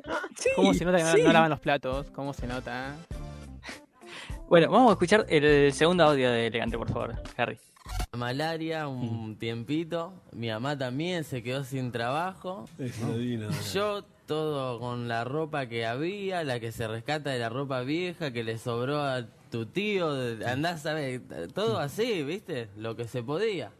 ¿Cómo 0.56 0.72
se 0.72 0.86
nota 0.86 0.96
que 0.96 1.04
no- 1.04 1.12
sí. 1.12 1.22
no, 1.22 1.32
lavan 1.34 1.50
los 1.50 1.60
platos? 1.60 2.06
¿Cómo 2.14 2.32
se 2.32 2.46
nota? 2.46 2.94
eh? 2.94 3.15
Bueno, 4.48 4.70
vamos 4.70 4.90
a 4.90 4.92
escuchar 4.92 5.26
el 5.28 5.72
segundo 5.72 6.04
audio 6.04 6.30
de 6.30 6.46
Elegante, 6.46 6.78
por 6.78 6.88
favor, 6.88 7.14
Harry. 7.36 7.58
Malaria 8.16 8.86
un 8.86 9.36
tiempito. 9.36 10.12
Mi 10.30 10.48
mamá 10.48 10.78
también 10.78 11.24
se 11.24 11.42
quedó 11.42 11.64
sin 11.64 11.90
trabajo. 11.90 12.66
Yo 13.74 14.04
todo 14.26 14.78
con 14.78 15.08
la 15.08 15.24
ropa 15.24 15.66
que 15.66 15.84
había, 15.84 16.44
la 16.44 16.60
que 16.60 16.70
se 16.70 16.86
rescata 16.86 17.30
de 17.30 17.40
la 17.40 17.48
ropa 17.48 17.80
vieja 17.80 18.32
que 18.32 18.44
le 18.44 18.58
sobró 18.58 19.02
a 19.02 19.26
tu 19.50 19.66
tío, 19.66 20.10
andás 20.46 20.86
a 20.86 20.94
ver, 20.94 21.22
todo 21.52 21.80
así, 21.80 22.22
¿viste? 22.22 22.68
Lo 22.76 22.94
que 22.94 23.08
se 23.08 23.24
podía. 23.24 23.72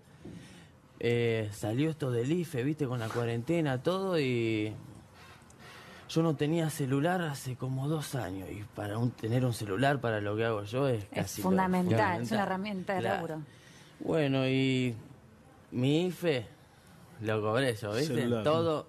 Eh, 0.99 1.49
salió 1.52 1.90
esto 1.90 2.11
del 2.11 2.32
IFE, 2.32 2.64
¿viste? 2.64 2.87
Con 2.87 2.99
la 2.99 3.08
cuarentena, 3.08 3.85
todo 3.85 4.18
y 4.18 4.73
yo 6.08 6.22
no 6.22 6.34
tenía 6.36 6.70
celular 6.70 7.20
hace 7.22 7.56
como 7.56 7.88
dos 7.88 8.14
años 8.14 8.48
y 8.50 8.62
para 8.75 8.98
un, 8.98 9.10
tener 9.10 9.44
un 9.44 9.52
celular 9.52 10.00
para 10.00 10.20
lo 10.20 10.36
que 10.36 10.44
hago 10.44 10.62
yo 10.64 10.88
es 10.88 11.02
Es 11.04 11.08
casi 11.10 11.42
lo 11.42 11.48
fundamental, 11.48 12.22
es 12.22 12.30
una 12.30 12.42
herramienta 12.42 12.94
de 12.94 13.00
Claro. 13.00 13.14
laburo. 13.16 13.42
Bueno, 14.00 14.46
y 14.48 14.94
mi 15.72 16.06
IFE 16.06 16.46
lo 17.22 17.40
cobré 17.42 17.75
yo, 17.75 17.92
¿viste? 17.92 18.14
Celular. 18.14 18.44
Todo 18.44 18.86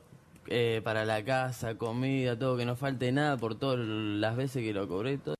eh, 0.48 0.82
para 0.84 1.06
la 1.06 1.24
casa, 1.24 1.76
comida, 1.76 2.38
todo, 2.38 2.56
que 2.58 2.66
no 2.66 2.76
falte 2.76 3.12
nada 3.12 3.38
por 3.38 3.56
todas 3.56 3.80
las 3.80 4.36
veces 4.36 4.64
que 4.64 4.74
lo 4.74 4.88
cobré. 4.88 5.18
Todo. 5.18 5.36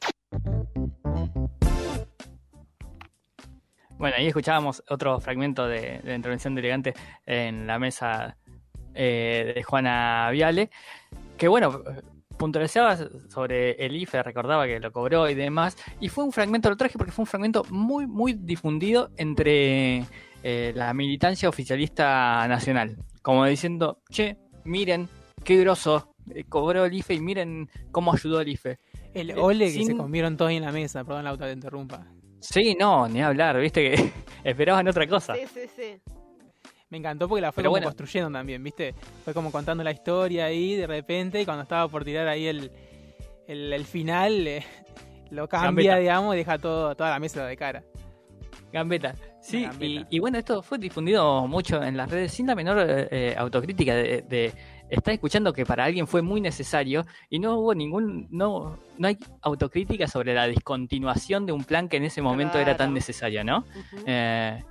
Bueno, 3.98 4.16
ahí 4.18 4.28
escuchábamos 4.28 4.84
otro 4.90 5.20
fragmento 5.20 5.68
de, 5.68 6.00
de 6.00 6.02
la 6.04 6.16
intervención 6.16 6.54
de 6.54 6.62
Elegante 6.62 6.94
en 7.26 7.66
la 7.66 7.80
mesa 7.80 8.38
eh, 8.94 9.54
de 9.56 9.64
Juana 9.64 10.30
Viale, 10.32 10.70
que 11.38 11.48
bueno, 11.48 11.84
puntualizaba 12.38 12.98
sobre 13.30 13.72
el 13.84 13.96
IFE, 13.96 14.22
recordaba 14.24 14.66
que 14.68 14.80
lo 14.80 14.92
cobró 14.92 15.30
y 15.30 15.36
demás, 15.36 15.76
y 16.00 16.10
fue 16.10 16.24
un 16.24 16.32
fragmento, 16.32 16.70
lo 16.70 16.78
traje 16.78 16.98
porque 16.98 17.12
fue 17.12 17.24
un 17.24 17.28
fragmento 17.28 17.64
muy, 17.70 18.06
muy 18.08 18.34
difundido 18.34 19.10
entre 19.18 20.04
eh, 20.44 20.72
la 20.76 20.94
militancia 20.94 21.50
oficialista 21.50 22.48
nacional, 22.48 22.98
como 23.22 23.46
diciendo, 23.46 24.00
che, 24.10 24.38
miren, 24.66 25.10
qué 25.44 25.58
groso, 25.58 26.14
eh, 26.34 26.44
cobró 26.48 26.86
el 26.86 26.94
IFE 26.94 27.16
y 27.16 27.20
miren 27.20 27.70
cómo 27.92 28.14
ayudó 28.14 28.42
el 28.42 28.50
IFE. 28.50 28.80
El 29.14 29.32
Eh, 29.32 29.36
ole 29.38 29.66
que 29.66 29.72
sin- 29.72 29.88
se 29.88 29.98
comieron 29.98 30.38
todos 30.38 30.50
ahí 30.50 30.58
en 30.58 30.64
la 30.66 30.72
mesa, 30.72 31.04
perdón 31.04 31.24
la 31.24 31.32
auto 31.32 31.46
te 31.46 31.52
interrumpa. 31.54 32.06
Sí, 32.40 32.76
no, 32.80 33.08
ni 33.10 33.22
hablar, 33.22 33.60
viste 33.60 33.82
que 33.92 34.12
esperaban 34.44 34.88
otra 34.88 35.08
cosa. 35.08 35.36
Sí, 35.36 35.42
sí, 35.52 35.62
sí. 35.76 36.02
Me 36.90 36.98
encantó 36.98 37.28
porque 37.28 37.42
la 37.42 37.52
fue 37.52 37.64
como 37.64 37.72
bueno. 37.72 37.88
construyendo 37.88 38.32
también, 38.32 38.64
¿viste? 38.64 38.96
Fue 39.26 39.34
como 39.34 39.52
contando 39.52 39.84
la 39.84 39.92
historia 39.92 40.46
ahí 40.46 40.76
de 40.76 40.88
repente 40.88 41.42
y 41.42 41.46
cuando 41.46 41.64
estaba 41.64 41.88
por 41.90 42.06
tirar 42.06 42.28
ahí 42.28 42.48
el, 42.48 42.72
el, 43.48 43.74
el 43.74 43.86
final 43.86 44.48
eh, 44.48 44.64
lo 45.32 45.48
cambia, 45.50 45.98
digamos, 45.98 46.36
y 46.36 46.40
deja 46.40 46.58
todo, 46.58 46.96
toda 46.96 47.10
la 47.10 47.20
mesa 47.20 47.46
de 47.46 47.58
cara. 47.58 47.84
Gambeta. 48.72 49.16
Sí. 49.42 49.66
Y, 49.80 50.06
y 50.10 50.20
bueno, 50.20 50.38
esto 50.38 50.62
fue 50.62 50.78
difundido 50.78 51.48
mucho 51.48 51.82
en 51.82 51.96
las 51.96 52.10
redes 52.10 52.34
sin 52.34 52.48
la 52.48 52.56
menor 52.56 52.80
eh, 52.80 53.08
eh, 53.12 53.36
autocrítica 53.38 53.96
de, 53.96 54.22
de 54.24 54.54
estar 54.90 55.14
escuchando 55.14 55.54
que 55.54 55.66
para 55.66 55.86
alguien 55.86 56.08
fue 56.08 56.22
muy 56.22 56.42
necesario 56.42 57.06
y 57.30 57.40
no 57.40 57.58
hubo 57.60 57.74
ningún, 57.74 58.28
no, 58.30 58.78
no 58.98 59.08
hay 59.08 59.18
autocrítica 59.42 60.08
sobre 60.08 60.34
la 60.34 60.48
discontinuación 60.48 61.46
de 61.46 61.52
un 61.52 61.64
plan 61.64 61.88
que 61.90 61.98
en 61.98 62.04
ese 62.06 62.22
momento 62.22 62.60
era 62.60 62.76
tan 62.78 62.94
necesario, 62.94 63.44
¿no? 63.44 63.60
Ujú. 63.60 64.04
Eh, 64.06 64.64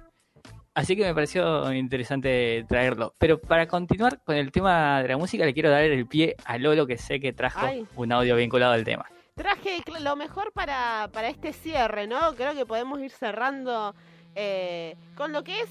así 0.77 0.95
que 0.95 1.05
me 1.05 1.15
pareció 1.15 1.73
interesante 1.73 2.65
traerlo. 2.69 3.15
Pero 3.19 3.41
para 3.41 3.67
continuar 3.67 4.21
con 4.23 4.37
el 4.37 4.53
tema 4.53 5.03
de 5.03 5.09
la 5.09 5.17
música, 5.17 5.45
le 5.45 5.55
quiero 5.55 5.71
dar 5.71 5.83
el 5.83 6.07
pie 6.07 6.37
a 6.45 6.59
Lolo, 6.59 6.87
que 6.87 6.99
sé 6.99 7.19
que 7.19 7.33
trajo 7.33 7.67
Ay. 7.67 7.87
un 7.97 8.13
audio 8.13 8.37
vinculado 8.37 8.75
al 8.75 8.85
tema. 8.85 9.07
Traje 9.35 9.83
lo 10.01 10.17
mejor 10.17 10.53
para, 10.53 11.09
para 11.13 11.29
este 11.29 11.53
cierre, 11.53 12.07
¿no? 12.07 12.35
Creo 12.37 12.55
que 12.55 12.67
podemos 12.67 13.01
ir 13.01 13.11
cerrando 13.11 13.95
eh, 14.35 14.97
con 15.17 15.33
lo 15.33 15.43
que 15.43 15.61
es 15.61 15.69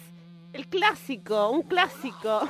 el 0.53 0.67
clásico, 0.67 1.49
un 1.49 1.61
clásico 1.61 2.41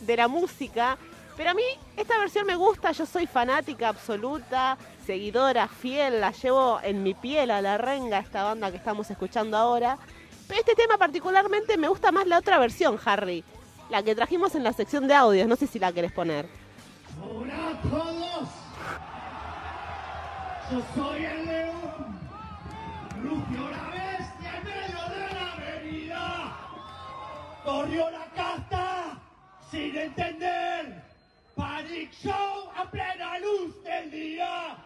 de 0.00 0.16
la 0.16 0.28
música. 0.28 0.98
Pero 1.36 1.50
a 1.50 1.54
mí 1.54 1.62
esta 1.96 2.18
versión 2.18 2.44
me 2.46 2.56
gusta, 2.56 2.92
yo 2.92 3.06
soy 3.06 3.26
fanática 3.26 3.88
absoluta, 3.88 4.76
seguidora 5.06 5.68
fiel, 5.68 6.20
la 6.20 6.32
llevo 6.32 6.80
en 6.82 7.02
mi 7.02 7.14
piel 7.14 7.50
a 7.52 7.62
la 7.62 7.78
renga, 7.78 8.18
esta 8.18 8.42
banda 8.42 8.70
que 8.70 8.76
estamos 8.76 9.10
escuchando 9.10 9.56
ahora. 9.56 9.96
Este 10.52 10.74
tema 10.74 10.98
particularmente 10.98 11.76
me 11.76 11.88
gusta 11.88 12.10
más 12.10 12.26
la 12.26 12.38
otra 12.38 12.58
versión, 12.58 12.98
Harry. 13.04 13.44
La 13.88 14.02
que 14.02 14.14
trajimos 14.14 14.54
en 14.54 14.64
la 14.64 14.72
sección 14.72 15.06
de 15.06 15.14
audios, 15.14 15.46
no 15.48 15.56
sé 15.56 15.66
si 15.66 15.78
la 15.78 15.92
querés 15.92 16.12
poner. 16.12 16.46
Hola 17.22 17.68
a 17.68 17.82
todos. 17.82 18.48
Yo 20.70 20.82
soy 20.94 21.24
el 21.24 21.46
león. 21.46 22.20
Rugió 23.22 23.70
la 23.70 23.90
bestia 23.90 24.56
en 24.56 24.64
medio 24.64 25.02
de 25.08 25.34
la 25.34 25.52
avenida. 25.52 26.56
Corrió 27.64 28.10
la 28.10 28.26
casta 28.34 29.20
sin 29.70 29.96
entender. 29.96 31.04
Panic 31.54 32.12
Show 32.12 32.70
a 32.76 32.90
plena 32.90 33.38
luz 33.38 33.82
del 33.84 34.10
día. 34.10 34.76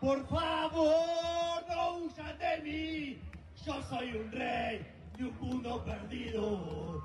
Por 0.00 0.26
favor, 0.28 1.64
no 1.68 1.96
huyan 1.98 2.38
de 2.38 2.58
mí. 2.62 3.22
Yo 3.64 3.80
soy 3.88 4.16
un 4.16 4.32
rey 4.32 5.01
de 5.18 5.24
un 5.24 5.36
mundo 5.40 5.82
perdido. 5.84 7.02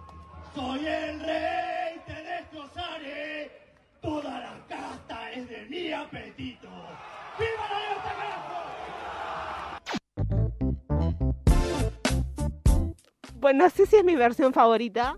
Soy 0.56 0.86
el 0.88 1.20
rey, 1.20 2.02
te 2.06 2.14
destrozaré. 2.14 3.52
Toda 4.02 4.40
la 4.40 4.66
casta 4.68 5.32
es 5.32 5.50
de 5.50 5.66
mi 5.70 5.92
apetito. 5.92 6.68
¡Viva 7.38 7.68
la 7.72 7.80
libertad, 7.80 8.16
carajo! 8.18 9.78
Pues 13.40 13.56
no 13.56 13.70
sé 13.70 13.86
si 13.86 13.96
es 13.98 14.04
mi 14.04 14.16
versión 14.16 14.54
favorita, 14.54 15.18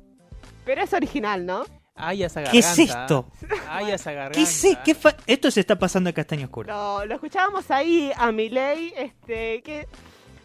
pero 0.65 0.82
es 0.84 0.93
original, 0.93 1.45
¿no? 1.45 1.63
Ay, 1.95 2.23
esa 2.23 2.41
¿Qué 2.43 2.62
garganta. 2.62 2.69
es 2.69 2.80
esto? 2.80 3.25
Ay, 3.69 3.91
esa 3.91 4.12
garganta. 4.13 4.39
¿Qué 4.39 4.45
sé? 4.45 4.78
¿Qué 4.86 4.95
fa- 4.95 5.15
Esto 5.28 5.52
se 5.52 5.60
está 5.60 5.78
pasando 5.78 6.10
en 6.10 6.15
Castaño 6.15 6.45
Oscuro. 6.45 6.67
Lo, 6.73 7.06
lo 7.06 7.13
escuchábamos 7.15 7.69
ahí 7.71 8.10
a 8.15 8.32
Miley, 8.32 8.93
este, 8.95 9.62
que 9.62 9.86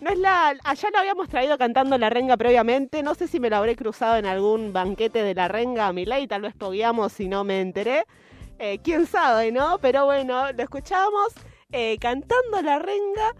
no 0.05 0.11
es 0.11 0.19
la. 0.19 0.55
Allá 0.65 0.91
lo 0.93 0.99
habíamos 0.99 1.29
traído 1.31 1.57
cantando 1.57 1.97
la 1.97 2.11
renga 2.11 2.37
previamente. 2.37 3.03
No 3.03 3.15
sé 3.15 3.27
si 3.27 3.41
me 3.41 3.49
lo 3.49 3.57
habré 3.57 3.75
cruzado 3.75 4.17
en 4.17 4.27
algún 4.27 4.73
banquete 4.73 5.23
de 5.23 5.35
la 5.35 5.49
renga 5.49 5.87
a 5.87 5.93
Miley, 5.95 6.27
tal 6.27 6.43
vez 6.43 6.55
pogueamos 6.55 7.11
si 7.15 7.27
no 7.27 7.43
me 7.43 7.63
enteré. 7.63 8.05
Eh, 8.59 8.79
Quién 8.85 9.07
sabe, 9.07 9.51
¿no? 9.51 9.79
Pero 9.79 10.05
bueno, 10.05 10.53
lo 10.53 10.63
escuchamos 10.63 11.29
eh, 11.73 11.97
cantando 11.99 12.61
la 12.63 12.79
renga 12.79 13.35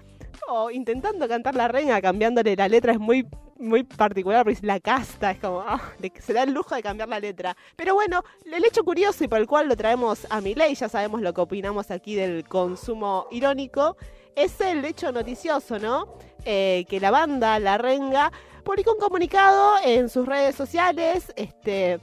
o 0.49 0.71
intentando 0.71 1.29
cantar 1.29 1.55
la 1.55 1.69
renga, 1.69 2.01
cambiándole 2.01 2.57
la 2.57 2.67
letra. 2.67 2.93
Es 2.93 2.99
muy 2.99 3.27
muy 3.57 3.85
particular, 3.85 4.45
porque 4.45 4.59
es 4.59 4.65
la 4.65 4.81
casta, 4.81 5.31
es 5.31 5.39
como, 5.39 5.61
ah, 5.61 5.81
se 6.19 6.33
da 6.33 6.43
el 6.43 6.53
lujo 6.53 6.75
de 6.75 6.83
cambiar 6.83 7.09
la 7.09 7.21
letra. 7.21 7.57
Pero 7.77 7.95
bueno, 7.95 8.23
el 8.51 8.65
hecho 8.65 8.83
curioso 8.83 9.23
y 9.23 9.29
por 9.29 9.39
el 9.39 9.47
cual 9.47 9.69
lo 9.69 9.77
traemos 9.77 10.27
a 10.29 10.41
Milei, 10.41 10.75
ya 10.75 10.89
sabemos 10.89 11.21
lo 11.21 11.33
que 11.33 11.41
opinamos 11.41 11.91
aquí 11.93 12.17
del 12.17 12.49
consumo 12.49 13.29
irónico, 13.31 13.97
es 14.35 14.61
el 14.61 14.85
hecho 14.85 15.13
noticioso, 15.13 15.79
¿no? 15.79 16.19
Eh, 16.45 16.85
que 16.89 17.01
la 17.01 17.11
banda, 17.11 17.59
La 17.59 17.79
Renga, 17.79 18.31
publicó 18.65 18.93
un 18.93 18.99
comunicado 18.99 19.77
en 19.85 20.09
sus 20.09 20.27
redes 20.27 20.55
sociales, 20.55 21.33
este 21.37 22.01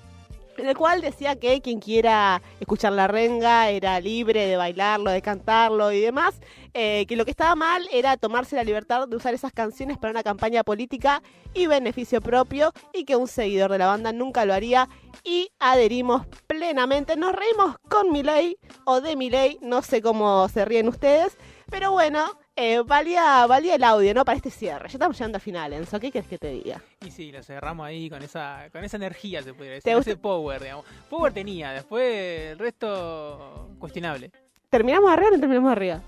en 0.57 0.67
el 0.67 0.77
cual 0.77 1.01
decía 1.01 1.35
que 1.35 1.61
quien 1.61 1.79
quiera 1.79 2.41
escuchar 2.59 2.93
la 2.93 3.07
renga 3.07 3.69
era 3.69 3.99
libre 3.99 4.45
de 4.45 4.57
bailarlo, 4.57 5.11
de 5.11 5.21
cantarlo 5.21 5.91
y 5.91 5.99
demás, 5.99 6.35
eh, 6.73 7.05
que 7.07 7.15
lo 7.15 7.25
que 7.25 7.31
estaba 7.31 7.55
mal 7.55 7.87
era 7.91 8.17
tomarse 8.17 8.55
la 8.55 8.63
libertad 8.63 9.07
de 9.07 9.15
usar 9.15 9.33
esas 9.33 9.51
canciones 9.51 9.97
para 9.97 10.11
una 10.11 10.23
campaña 10.23 10.63
política 10.63 11.21
y 11.53 11.67
beneficio 11.67 12.21
propio 12.21 12.73
y 12.93 13.05
que 13.05 13.15
un 13.15 13.27
seguidor 13.27 13.71
de 13.71 13.79
la 13.79 13.87
banda 13.87 14.11
nunca 14.11 14.45
lo 14.45 14.53
haría 14.53 14.87
y 15.23 15.49
adherimos 15.59 16.25
plenamente, 16.47 17.15
nos 17.15 17.33
reímos 17.33 17.77
con 17.89 18.11
Milei 18.11 18.57
o 18.85 19.01
de 19.01 19.15
Milei, 19.15 19.57
no 19.61 19.81
sé 19.81 20.01
cómo 20.01 20.47
se 20.49 20.65
ríen 20.65 20.87
ustedes, 20.87 21.37
pero 21.69 21.91
bueno, 21.91 22.25
eh, 22.55 22.81
valía, 22.85 23.45
valía 23.47 23.75
el 23.75 23.83
audio, 23.83 24.13
¿no? 24.13 24.25
Para 24.25 24.35
este 24.35 24.51
cierre. 24.51 24.87
Ya 24.89 24.93
estamos 24.93 25.17
llegando 25.17 25.37
a 25.37 25.39
final, 25.39 25.73
Enzo. 25.73 25.99
¿Qué 25.99 26.11
quieres 26.11 26.29
que 26.29 26.37
te 26.37 26.49
diga? 26.49 26.81
Y 27.05 27.11
sí, 27.11 27.31
lo 27.31 27.41
cerramos 27.43 27.85
ahí 27.85 28.09
con 28.09 28.21
esa, 28.21 28.67
con 28.71 28.83
esa 28.83 28.97
energía, 28.97 29.41
se 29.41 29.53
podría 29.53 29.79
¿Te 29.79 29.89
decir. 29.89 29.95
gusta? 29.95 30.11
Ese 30.11 30.19
power, 30.19 30.61
digamos. 30.61 30.85
Power 31.09 31.33
tenía, 31.33 31.71
después 31.71 32.51
el 32.51 32.59
resto 32.59 33.69
cuestionable. 33.79 34.31
¿Terminamos 34.69 35.11
arriba 35.11 35.29
o 35.29 35.31
no 35.31 35.39
terminamos 35.39 35.71
arriba? 35.71 36.01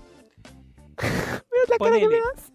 Mira 1.02 1.64
la 1.68 1.78
cara 1.78 1.98
que 1.98 2.08
me 2.08 2.16
das. 2.18 2.52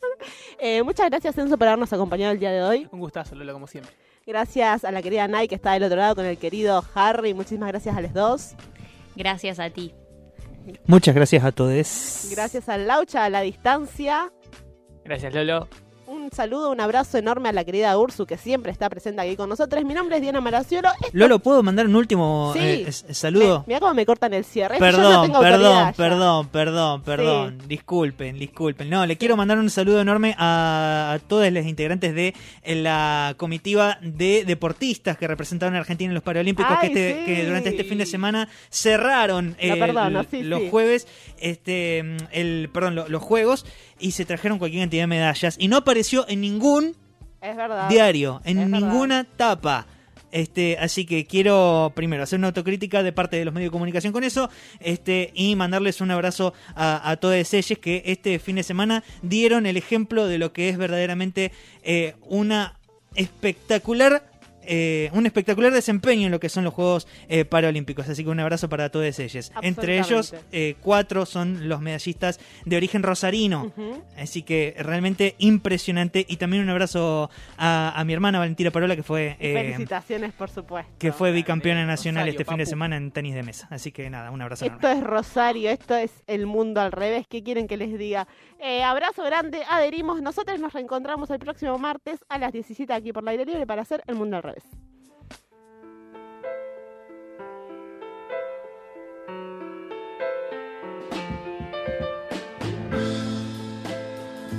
Eh, 0.60 0.84
muchas 0.84 1.10
gracias, 1.10 1.38
Enzo, 1.38 1.58
por 1.58 1.67
habernos 1.67 1.91
acompañado 1.91 2.32
el 2.32 2.39
día 2.39 2.52
de 2.52 2.63
hoy. 2.63 2.88
Un 2.91 2.99
gustazo, 2.99 3.36
Lola, 3.36 3.54
como 3.54 3.67
siempre. 3.67 3.93
Gracias 4.25 4.86
a 4.86 4.91
la 4.91 5.02
querida 5.02 5.28
Nai, 5.28 5.47
que 5.47 5.56
está 5.56 5.73
del 5.73 5.84
otro 5.84 5.97
lado 5.97 6.15
con 6.15 6.25
el 6.25 6.38
querido 6.38 6.84
Harry. 6.93 7.34
Muchísimas 7.34 7.69
gracias 7.69 7.97
a 7.97 8.02
los 8.02 8.13
dos. 8.13 8.52
Gracias 9.15 9.60
a 9.60 9.69
ti. 9.69 9.93
Muchas 10.86 11.15
gracias 11.15 11.43
a 11.43 11.51
todos. 11.51 12.27
Gracias 12.32 12.69
al 12.69 12.88
Laucha 12.88 13.25
a 13.25 13.29
la 13.29 13.41
distancia. 13.41 14.32
Gracias, 15.03 15.34
Lolo. 15.34 15.67
Un 16.32 16.36
saludo, 16.36 16.70
un 16.70 16.80
abrazo 16.80 17.18
enorme 17.18 17.50
a 17.50 17.54
la 17.54 17.63
querida 17.65 17.98
Ursu, 17.98 18.28
que 18.28 18.38
siempre 18.38 18.72
está 18.72 18.88
presente 18.88 19.20
aquí 19.20 19.36
con 19.36 19.50
nosotros. 19.50 19.84
Mi 19.84 19.96
nombre 19.96 20.18
es 20.18 20.22
Diana 20.22 20.39
Maraciolo. 20.42 20.89
Lolo, 21.12 21.39
¿puedo 21.39 21.63
mandar 21.63 21.88
un 21.88 21.96
último 21.96 22.54
Sí. 22.56 22.60
eh, 22.88 22.92
saludo? 22.92 23.63
Mira 23.65 23.80
cómo 23.80 23.96
me 23.96 24.06
cortan 24.06 24.36
el 24.36 24.46
cierre. 24.46 24.76
No 24.76 24.80
Perdón, 24.80 25.32
perdón, 25.32 25.94
perdón, 25.98 26.48
perdón, 26.50 27.02
perdón. 27.02 27.58
Disculpen, 27.68 28.38
disculpen. 28.38 28.92
No, 28.92 29.08
le 29.08 29.18
quiero 29.18 29.36
mandar 29.38 29.58
un 29.58 29.72
saludo 29.72 30.02
enorme 30.02 30.36
a, 30.38 31.13
a 31.15 31.20
todos 31.28 31.52
los 31.52 31.65
integrantes 31.65 32.13
de 32.13 32.36
la 32.63 33.34
comitiva 33.38 33.98
de 34.04 34.44
deportistas 34.46 35.18
que 35.18 35.26
representaron 35.28 35.76
a 35.78 35.80
Argentina 35.80 36.10
en 36.12 36.13
los 36.13 36.22
Paralímpicos 36.24 36.72
Ay, 36.80 36.92
que, 36.94 37.10
este- 37.10 37.20
sí. 37.22 37.26
que 37.26 37.46
durante 37.48 37.70
este 37.70 37.84
fin 37.86 37.98
de 37.98 38.06
semana 38.06 38.50
cerraron 38.70 39.56
eh, 39.58 39.74
sí, 40.30 40.44
los 40.44 40.60
sí. 40.62 40.70
jueves, 40.70 41.08
este, 41.39 42.04
el, 42.32 42.70
perdón, 42.72 42.94
lo- 42.94 43.10
los 43.10 43.24
juegos 43.24 43.65
y 44.00 44.12
se 44.12 44.26
trajeron 44.26 44.58
cualquier 44.60 44.84
cantidad 44.84 45.04
de 45.04 45.08
medallas 45.08 45.56
y 45.60 45.68
no 45.68 45.78
apareció 45.78 46.26
en 46.28 46.42
ningún 46.42 46.96
Es 47.42 47.56
verdad. 47.56 47.90
diario, 47.90 48.42
en 48.46 48.60
Es 48.60 48.72
verdad. 48.72 48.88
ninguna 48.88 49.24
tapa. 49.24 49.86
Este, 50.32 50.78
así 50.78 51.06
que 51.08 51.26
quiero 51.26 51.92
primero 51.96 52.22
hacer 52.22 52.38
una 52.38 52.50
autocrítica 52.50 53.02
de 53.02 53.12
parte 53.12 53.36
de 53.38 53.46
los 53.46 53.54
medios 53.54 53.70
de 53.70 53.72
comunicación 53.72 54.14
con 54.14 54.24
eso, 54.24 54.48
este, 54.80 55.32
y 55.34 55.56
mandarles 55.56 56.02
un 56.02 56.12
abrazo 56.12 56.54
a, 56.76 57.10
a 57.10 57.18
todos 57.18 57.52
ellos 57.54 57.80
que 57.80 58.04
este 58.06 58.38
fin 58.38 58.58
de 58.58 58.62
semana 58.64 59.04
dieron 59.24 59.66
el 59.66 59.76
ejemplo 59.76 60.28
de 60.28 60.38
lo 60.38 60.54
que 60.54 60.70
es 60.70 60.78
verdaderamente 60.78 61.52
eh, 61.82 62.14
una 62.22 62.78
espectacular. 63.16 64.29
Eh, 64.63 65.10
un 65.13 65.26
espectacular 65.26 65.74
desempeño 65.74 66.26
en 66.28 66.32
lo 66.32 66.39
que 66.39 66.50
son 66.50 66.63
los 66.63 66.74
Juegos 66.74 67.08
eh, 67.28 67.45
Paralímpicos. 67.45 68.08
Así 68.08 68.24
que 68.24 68.30
un 68.30 68.39
abrazo 68.39 68.69
para 68.69 68.89
todos 68.89 69.19
ellos. 69.19 69.52
Entre 69.62 70.00
ellos, 70.00 70.36
eh, 70.52 70.76
cuatro 70.82 71.26
son 71.26 71.67
los 71.67 71.82
medallistas 71.82 72.39
de 72.65 72.78
origen 72.78 73.04
rosarino. 73.04 73.72
Así 74.17 74.43
que 74.43 74.76
realmente 74.80 75.36
impresionante. 75.39 76.26
Y 76.28 76.38
también 76.38 76.63
un 76.63 76.69
abrazo 76.69 77.30
a, 77.58 78.00
a 78.00 78.04
mi 78.06 78.13
hermana 78.13 78.39
Valentina 78.39 78.72
Parola, 78.72 78.95
que 78.95 79.04
fue, 79.04 79.38
Felicitaciones, 79.39 80.34
por 80.34 80.50
supuesto. 80.50 80.91
que 81.00 81.12
fue 81.12 81.32
bicampeona 81.32 81.86
nacional 81.86 82.24
Rosario, 82.26 82.39
este 82.39 82.45
fin 82.45 82.58
de 82.58 82.65
semana 82.65 82.98
en 82.98 83.12
tenis 83.12 83.34
de 83.34 83.43
mesa. 83.43 83.67
Así 83.72 83.91
que 83.91 84.10
nada, 84.10 84.32
un 84.32 84.41
abrazo 84.41 84.65
enorme. 84.65 84.88
Esto 84.88 85.00
es 85.00 85.04
Rosario, 85.04 85.69
esto 85.69 85.95
es 85.95 86.12
el 86.28 86.45
mundo 86.45 86.82
al 86.82 86.91
revés. 86.91 87.26
¿Qué 87.28 87.43
quieren 87.43 87.67
que 87.67 87.78
les 87.78 87.98
diga? 87.98 88.28
Abrazo 88.84 89.24
grande, 89.24 89.62
adherimos. 89.69 90.22
Nosotros 90.22 90.60
nos 90.60 90.74
reencontramos 90.74 91.30
el 91.30 91.39
próximo 91.39 91.78
martes 91.78 92.19
a 92.30 92.38
las 92.38 92.52
17 92.52 92.91
aquí 92.93 93.13
por 93.13 93.24
la 93.24 93.32
aire 93.32 93.45
libre 93.45 93.65
para 93.65 93.82
hacer 93.82 94.04
el 94.08 94.15
mundo 94.15 94.38
al 94.38 94.43
revés. 94.43 94.59
Paris. 94.60 94.88